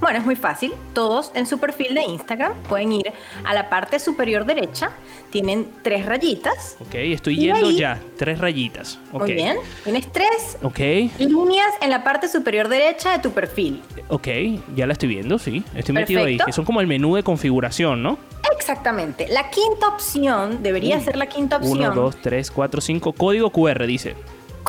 [0.00, 0.72] Bueno, es muy fácil.
[0.94, 3.12] Todos en su perfil de Instagram pueden ir
[3.44, 4.90] a la parte superior derecha.
[5.30, 6.76] Tienen tres rayitas.
[6.80, 8.98] Ok, estoy Y yendo ahí- ya, tres rayitas.
[9.12, 9.20] Ok.
[9.22, 9.56] Muy bien.
[9.84, 10.78] Tienes tres Ok,
[11.18, 13.80] líneas en la parte superior derecha de tu perfil.
[14.08, 14.28] ok,
[14.74, 15.62] ya la estoy viendo, sí.
[15.74, 18.18] Estoy metido ahí, que son como el menú de configuración, ¿no?
[18.56, 19.28] Exactamente.
[19.28, 21.78] La quinta opción debería ser la quinta opción.
[21.78, 24.14] 1, 2, 3, 4, 5, código QR, dice.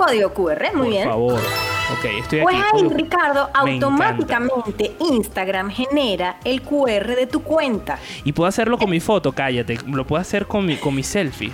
[0.06, 1.10] Código QR, muy Por bien.
[1.10, 1.34] favor.
[1.40, 2.64] Ok, estoy Pues aquí.
[2.66, 3.86] ahí, código- Ricardo, Me encanta.
[4.10, 8.00] automáticamente Instagram genera el QR de tu cuenta.
[8.24, 9.78] Y puedo hacerlo con mi foto, cállate.
[9.88, 11.52] Lo puedo hacer con mi, con mi selfie.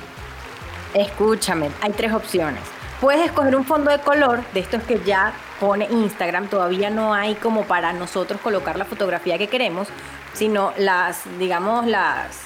[0.93, 2.61] Escúchame, hay tres opciones.
[3.01, 6.47] Puedes escoger un fondo de color de estos que ya pone Instagram.
[6.47, 9.87] Todavía no hay como para nosotros colocar la fotografía que queremos,
[10.33, 12.41] sino las, digamos, las,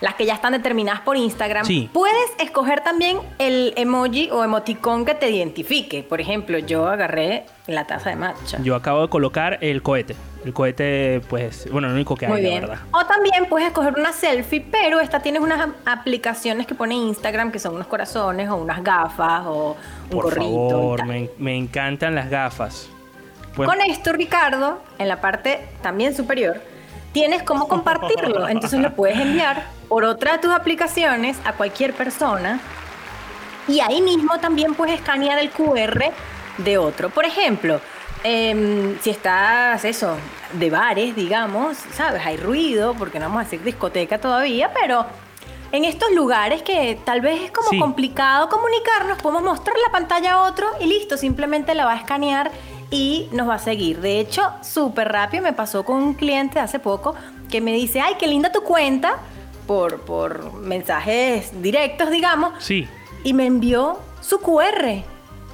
[0.00, 1.64] las que ya están determinadas por Instagram.
[1.66, 1.90] Sí.
[1.92, 6.02] Puedes escoger también el emoji o emoticón que te identifique.
[6.02, 8.58] Por ejemplo, yo agarré la taza de matcha.
[8.62, 10.16] Yo acabo de colocar el cohete.
[10.44, 12.78] El cohete, pues, bueno, lo único que hay, Muy la verdad.
[12.92, 17.52] O también puedes escoger una selfie, pero esta tienes unas ap- aplicaciones que pone Instagram
[17.52, 20.40] que son unos corazones o unas gafas o un Por gorrito.
[20.70, 22.88] favor, me, me encantan las gafas.
[23.54, 26.58] Pues- Con esto, Ricardo, en la parte también superior,
[27.12, 28.48] tienes cómo compartirlo.
[28.48, 32.60] Entonces lo puedes enviar por otra de tus aplicaciones a cualquier persona.
[33.68, 36.12] Y ahí mismo también puedes escanear el QR
[36.58, 37.10] de otro.
[37.10, 37.80] Por ejemplo,
[38.24, 40.16] em, si estás, eso,
[40.52, 42.24] de bares, digamos, ¿sabes?
[42.24, 45.06] Hay ruido, porque no vamos a decir discoteca todavía, pero
[45.72, 47.78] en estos lugares que tal vez es como Sí.
[47.78, 52.50] complicado comunicarnos, podemos mostrar la pantalla a otro y listo, simplemente la va a escanear
[52.90, 54.00] y nos va a seguir.
[54.00, 57.14] De hecho, súper rápido me pasó con un cliente hace poco
[57.50, 59.18] que me dice, ay, qué linda tu cuenta,
[59.66, 62.88] por, por mensajes directos, digamos, Sí.
[63.22, 65.04] y me envió su QR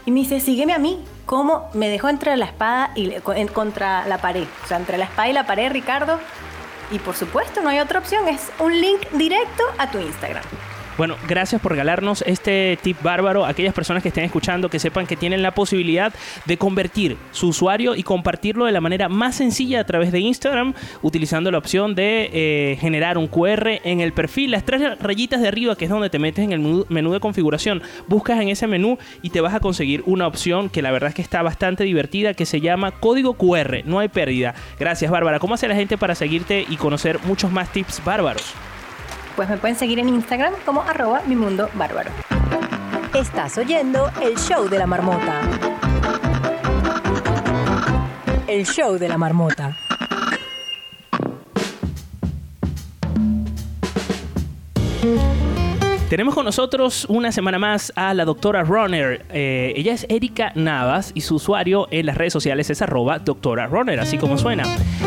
[0.07, 1.05] y me dice, sígueme a mí.
[1.27, 1.69] ¿Cómo?
[1.75, 3.11] Me dejó entre la espada y
[3.53, 4.47] contra la pared.
[4.63, 6.21] O sea, entre la espada y la pared, Ricardo.
[6.91, 8.29] Y por supuesto, no hay otra opción.
[8.29, 10.45] Es un link directo a tu Instagram.
[10.99, 13.45] Bueno, gracias por regalarnos este tip bárbaro.
[13.45, 16.15] Aquellas personas que estén escuchando, que sepan que tienen la posibilidad
[16.47, 20.73] de convertir su usuario y compartirlo de la manera más sencilla a través de Instagram,
[21.03, 24.53] utilizando la opción de eh, generar un QR en el perfil.
[24.53, 27.21] Las tres rayitas de arriba, que es donde te metes en el menú, menú de
[27.21, 31.11] configuración, buscas en ese menú y te vas a conseguir una opción que la verdad
[31.11, 33.85] es que está bastante divertida, que se llama código QR.
[33.85, 34.55] No hay pérdida.
[34.79, 35.41] Gracias, Bárbara.
[35.41, 38.55] ¿Cómo hace la gente para seguirte y conocer muchos más tips bárbaros?
[39.37, 42.11] Pues me pueden seguir en Instagram como arroba mi mundo bárbaro.
[43.15, 45.43] Estás oyendo el show de la marmota.
[48.47, 49.77] El show de la marmota.
[56.09, 59.27] Tenemos con nosotros una semana más a la doctora Runner.
[59.33, 63.67] Eh, ella es Erika Navas y su usuario en las redes sociales es arroba doctora
[63.67, 64.63] Runner, así como suena.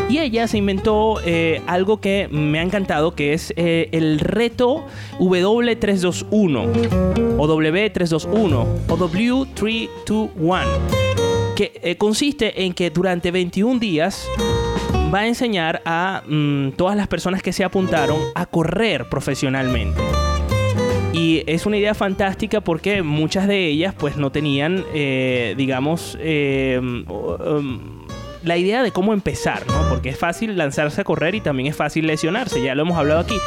[0.10, 4.84] Y ella se inventó eh, algo que me ha encantado, que es eh, el reto
[5.20, 10.64] W321 o W321 o W321,
[11.56, 14.28] que consiste en que durante 21 días
[15.14, 20.02] va a enseñar a mm, todas las personas que se apuntaron a correr profesionalmente.
[21.14, 26.80] Y es una idea fantástica porque muchas de ellas pues no tenían, eh, digamos, eh,
[26.82, 27.99] um,
[28.43, 29.89] la idea de cómo empezar, ¿no?
[29.89, 33.20] Porque es fácil lanzarse a correr y también es fácil lesionarse, ya lo hemos hablado
[33.20, 33.38] aquí.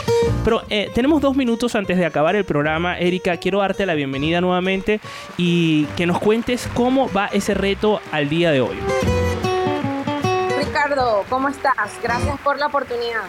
[0.45, 2.99] Pero eh, tenemos dos minutos antes de acabar el programa.
[2.99, 5.01] Erika, quiero darte la bienvenida nuevamente
[5.37, 8.77] y que nos cuentes cómo va ese reto al día de hoy.
[10.59, 11.99] Ricardo, ¿cómo estás?
[12.03, 13.23] Gracias por la oportunidad.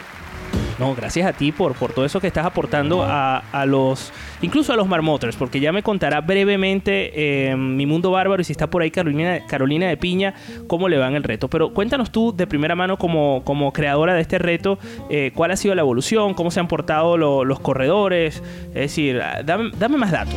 [0.79, 4.11] No, gracias a ti por, por todo eso que estás aportando a, a los,
[4.41, 7.11] incluso a los marmoters, porque ya me contará brevemente
[7.51, 10.33] eh, mi mundo bárbaro y si está por ahí Carolina, Carolina de Piña,
[10.67, 11.47] cómo le va en el reto.
[11.47, 15.57] Pero cuéntanos tú de primera mano como, como creadora de este reto, eh, cuál ha
[15.57, 20.11] sido la evolución, cómo se han portado lo- los corredores, es decir, dame, dame más
[20.11, 20.35] datos.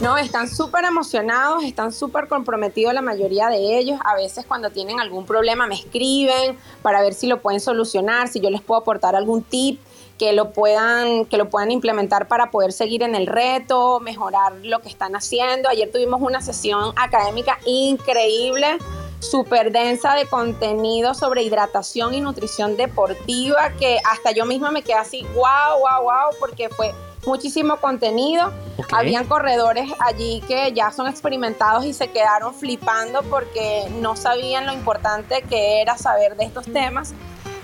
[0.00, 4.00] No, están súper emocionados, están súper comprometidos la mayoría de ellos.
[4.02, 8.40] A veces cuando tienen algún problema me escriben para ver si lo pueden solucionar, si
[8.40, 9.78] yo les puedo aportar algún tip
[10.18, 14.78] que lo puedan, que lo puedan implementar para poder seguir en el reto, mejorar lo
[14.80, 15.68] que están haciendo.
[15.68, 18.78] Ayer tuvimos una sesión académica increíble,
[19.18, 24.94] súper densa de contenido sobre hidratación y nutrición deportiva, que hasta yo misma me quedé
[24.94, 26.94] así, wow, wow, wow, porque fue
[27.26, 28.52] muchísimo contenido.
[28.76, 28.92] Ok.
[28.92, 34.72] Habían corredores allí que ya son experimentados y se quedaron flipando porque no sabían lo
[34.72, 37.14] importante que era saber de estos temas.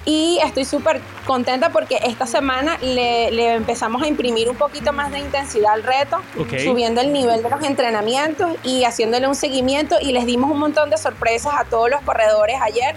[0.04, 5.10] Y estoy súper contenta porque esta semana le, le empezamos a imprimir un poquito más
[5.10, 6.18] de intensidad al reto,
[6.62, 10.90] subiendo el nivel de los entrenamientos y haciéndole un seguimiento y les dimos un montón
[10.90, 12.94] de sorpresas a todos los corredores ayer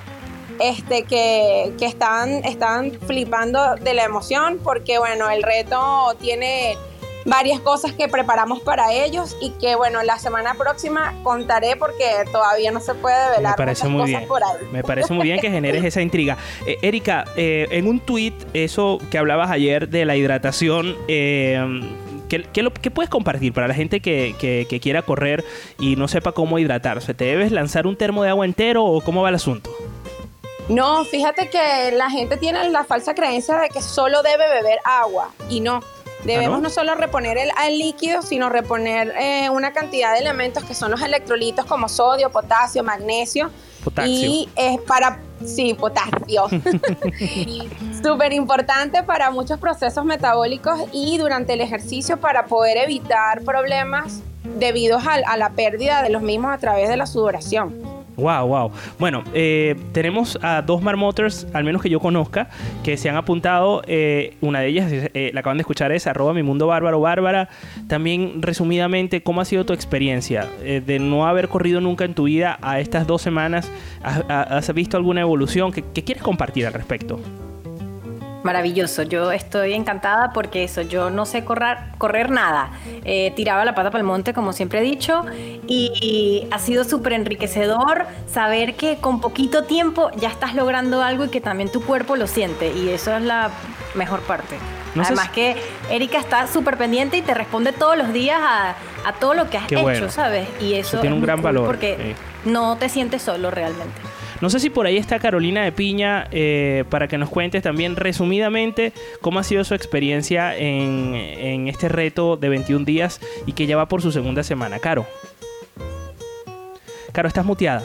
[0.60, 6.76] este, que, que estaban, estaban flipando de la emoción porque, bueno, el reto tiene
[7.26, 12.72] varias cosas que preparamos para ellos y que, bueno, la semana próxima contaré porque todavía
[12.72, 14.28] no se puede Me velar parece muchas muy cosas bien.
[14.28, 14.68] por ahí.
[14.72, 16.38] Me parece muy bien que generes esa intriga.
[16.66, 21.62] Eh, Erika, eh, en un tweet, eso que hablabas ayer de la hidratación, eh,
[22.30, 25.44] ¿qué, qué lo- qué puedes compartir para la gente que, que- que quiera correr
[25.78, 27.14] y no sepa cómo hidratarse?
[27.14, 29.70] ¿Te debes lanzar un termo de agua entero o cómo va el asunto?
[30.70, 35.32] No, fíjate que la gente tiene la falsa creencia de que solo debe beber agua
[35.50, 35.82] y no.
[36.24, 36.64] Debemos ¿Ah, no?
[36.64, 36.70] no?
[36.70, 41.02] solo reponer el, el líquido, sino reponer eh, una cantidad de elementos que son los
[41.02, 43.50] electrolitos como sodio, potasio, magnesio.
[43.84, 44.12] Potasio.
[44.12, 46.48] Y es para, sí, potasio.
[48.04, 54.22] Súper importante para muchos procesos metabólicos y durante el ejercicio para poder evitar problemas
[54.58, 57.99] debidos a la pérdida de los mismos a través de la sudoración.
[58.20, 58.72] Wow, wow.
[59.00, 62.50] Bueno, eh, tenemos a dos marmoters, al menos que yo conozca,
[62.84, 63.82] que se han apuntado.
[63.88, 67.50] eh, una de ellas, eh, la acaban de escuchar, es arroba mi mundo bárbaro bárbara.
[67.88, 72.24] También, resumidamente, ¿cómo ha sido tu experiencia eh, de no haber corrido nunca en tu
[72.24, 73.72] vida a estas dos semanas?
[74.04, 75.72] ¿Has, visto alguna evolución?
[75.72, 77.20] ¿Qué, qué quieres compartir al respecto?
[78.44, 82.70] Maravilloso, yo estoy encantada porque eso, yo no sé correr, correr nada.
[83.04, 85.26] Eh, tiraba la pata para el monte, como siempre he dicho,
[85.68, 91.26] y, y ha sido súper enriquecedor saber que con poquito tiempo ya estás logrando algo
[91.26, 93.50] y que también tu cuerpo lo siente, y eso es la
[93.96, 94.58] mejor parte.
[94.96, 95.56] No Además si- que
[95.92, 98.70] Erika está súper pendiente y te responde todos los días a,
[99.06, 100.10] a todo lo que has Qué hecho, bueno.
[100.10, 100.48] ¿sabes?
[100.62, 102.16] Y eso, Eso tiene es un gran valor, Porque
[102.46, 104.00] no te sientes solo realmente.
[104.42, 107.96] No sé si por ahí está Carolina de Piña eh, para que nos cuentes también
[107.96, 113.76] resumidamente cómo ha sido su experiencia en, este reto de 21 días y que ya
[113.76, 114.80] va por su segunda semana.
[114.80, 115.06] Caro.
[117.12, 117.84] Caro, estás muteada.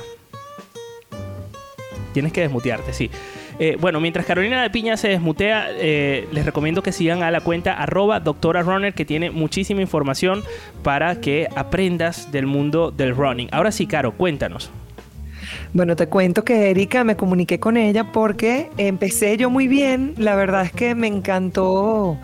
[2.12, 3.10] Tienes que desmutearte, sí.
[3.58, 7.40] Eh, bueno, mientras Carolina de Piña se desmutea, eh, les recomiendo que sigan a la
[7.40, 10.44] cuenta arroba doctora runner que tiene muchísima información
[10.84, 13.48] para que aprendas del mundo del running.
[13.50, 14.70] Ahora sí, Caro, cuéntanos.
[15.74, 20.14] Bueno, te cuento que Erika me comuniqué con ella porque empecé yo muy bien.
[20.18, 22.16] La verdad es que me encantó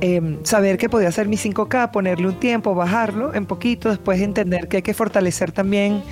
[0.00, 4.66] eh, saber que podía hacer mi 5K, ponerle un tiempo, bajarlo en poquito, después entender
[4.66, 6.02] que hay que fortalecer también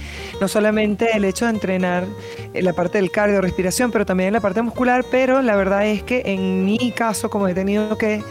[0.41, 2.05] no solamente el hecho de entrenar
[2.53, 5.05] en la parte del cardio, respiración, pero también la parte muscular.
[5.11, 8.23] Pero la verdad es que en mi caso, como he tenido que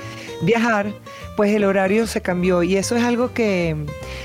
[0.41, 0.93] viajar,
[1.35, 3.75] pues el horario se cambió y eso es algo que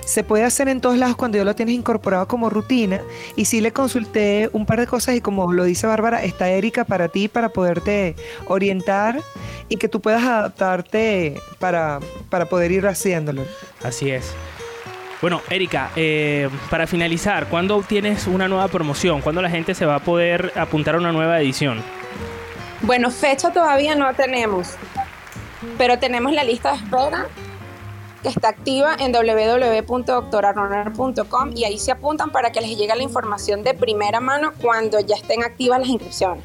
[0.04, 3.00] se puede hacer en todos lados cuando ya lo tienes incorporado como rutina
[3.36, 6.84] y sí le consulté un par de cosas y como lo dice Bárbara, está Erika
[6.84, 9.20] para ti, para poderte orientar
[9.68, 12.00] y que tú puedas adaptarte para,
[12.30, 13.44] para poder ir haciéndolo.
[13.82, 14.34] Así es.
[15.20, 19.20] Bueno, Erika, eh, para finalizar, ¿cuándo tienes una nueva promoción?
[19.20, 21.82] ¿Cuándo la gente se va a poder apuntar a una nueva edición?
[22.82, 24.76] Bueno, fecha todavía no tenemos,
[25.76, 27.26] pero tenemos la lista de espera
[28.22, 33.62] que está activa en www.doctorarunner.com y ahí se apuntan para que les llegue la información
[33.62, 36.44] de primera mano cuando ya estén activas las inscripciones.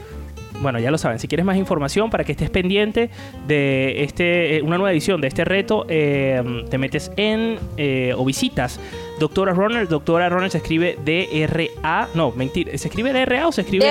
[0.62, 3.10] Bueno, ya lo saben, si quieres más información para que estés pendiente
[3.48, 8.24] de este, eh, una nueva edición de este reto, eh, te metes en eh, o
[8.24, 8.80] visitas
[9.20, 9.88] Doctora Runner.
[9.88, 12.08] Doctora Runner se escribe D-R-A.
[12.14, 12.78] No, mentira.
[12.78, 13.86] ¿Se escribe D-R-A o se escribe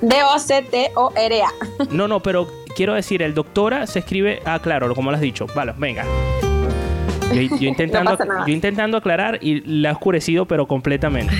[0.00, 1.52] D-O-C-T-O-R-A.
[1.90, 4.40] No, no, pero quiero decir, el doctora se escribe.
[4.44, 5.46] Ah, claro, como lo has dicho.
[5.54, 6.04] Vale, venga.
[7.32, 11.34] Yo, yo intentando, No yo intentando aclarar y la ha oscurecido, pero completamente.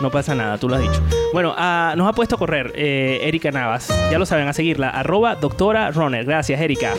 [0.00, 1.00] No pasa nada, tú lo has dicho.
[1.32, 3.88] Bueno, ah, nos ha puesto a correr eh, Erika Navas.
[4.10, 4.90] Ya lo saben, a seguirla.
[4.90, 6.24] Arroba doctora Runner.
[6.24, 6.94] Gracias, Erika.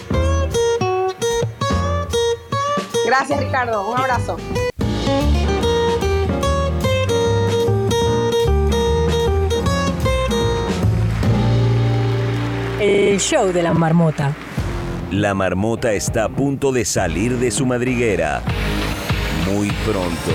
[3.05, 3.91] Gracias, Ricardo.
[3.91, 4.37] Un abrazo.
[12.83, 14.35] El show de la marmota.
[15.09, 18.41] La marmota está a punto de salir de su madriguera.
[19.49, 20.31] Muy pronto.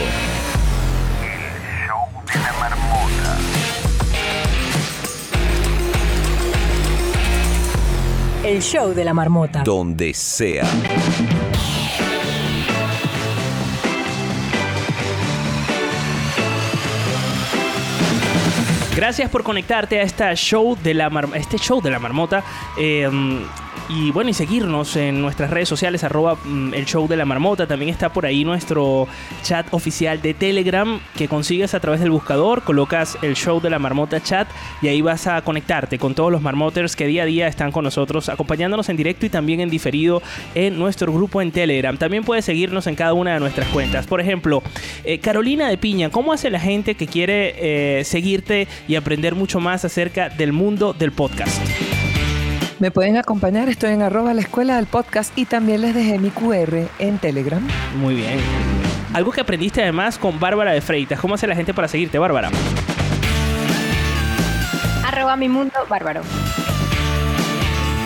[8.42, 9.62] El show de la marmota.
[9.62, 10.64] Donde sea.
[18.98, 22.42] Gracias por conectarte a esta show de la mar- este show de la marmota.
[22.76, 23.08] eh,
[23.88, 27.66] y bueno, y seguirnos en nuestras redes sociales, arroba mm, el show de la marmota.
[27.66, 29.08] También está por ahí nuestro
[29.42, 32.62] chat oficial de Telegram que consigues a través del buscador.
[32.62, 34.48] Colocas el show de la marmota chat
[34.82, 37.84] y ahí vas a conectarte con todos los marmoters que día a día están con
[37.84, 40.22] nosotros, acompañándonos en directo y también en diferido
[40.54, 41.96] en nuestro grupo en Telegram.
[41.96, 44.06] También puedes seguirnos en cada una de nuestras cuentas.
[44.06, 44.62] Por ejemplo,
[45.04, 47.54] eh, Carolina de Piña, ¿cómo hace la gente que quiere
[48.00, 51.58] eh, seguirte y aprender mucho más acerca del mundo del podcast?
[52.80, 56.30] Me pueden acompañar, estoy en arroba la escuela del podcast y también les dejé mi
[56.30, 57.60] QR en Telegram.
[57.96, 58.38] Muy bien.
[59.12, 61.18] Algo que aprendiste además con Bárbara de Freitas.
[61.18, 62.50] ¿Cómo hace la gente para seguirte, Bárbara?
[65.04, 66.22] Arroba mi mundo bárbaro.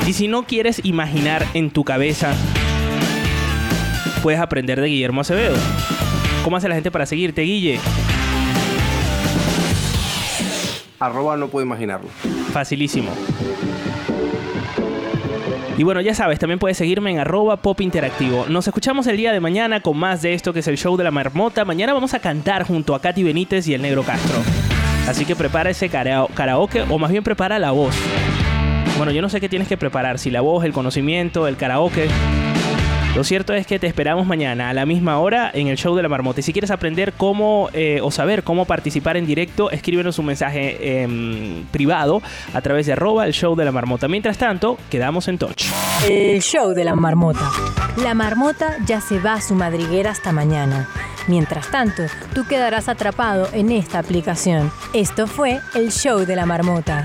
[0.07, 2.33] Y si no quieres imaginar en tu cabeza,
[4.23, 5.57] puedes aprender de Guillermo Acevedo.
[6.45, 7.79] ¿Cómo hace la gente para seguirte, Guille?
[10.99, 12.09] Arroba no puedo imaginarlo.
[12.53, 13.13] Facilísimo.
[15.79, 18.45] Y bueno, ya sabes, también puedes seguirme en arroba pop interactivo.
[18.49, 21.05] Nos escuchamos el día de mañana con más de esto que es el show de
[21.05, 21.65] la marmota.
[21.65, 24.39] Mañana vamos a cantar junto a Katy Benítez y el negro Castro.
[25.09, 27.95] Así que prepara ese karao- karaoke o más bien prepara la voz.
[28.99, 32.09] Bueno, yo no sé qué tienes que preparar, si la voz, el conocimiento, el karaoke.
[33.15, 36.03] Lo cierto es que te esperamos mañana a la misma hora en el show de
[36.03, 36.41] la marmota.
[36.41, 41.03] Y si quieres aprender cómo eh, o saber cómo participar en directo, escríbenos un mensaje
[41.03, 42.23] em, privado
[42.55, 44.09] a través de arroba el show de la marmota.
[44.09, 45.67] Mientras tanto, quedamos en touch.
[46.09, 47.51] El show de la marmota.
[47.99, 50.89] La marmota ya se va a su madriguera hasta mañana.
[51.29, 52.05] Mientras tanto,
[52.35, 54.73] tú quedarás atrapado en esta aplicación.
[54.95, 57.05] Esto fue el show de la marmota.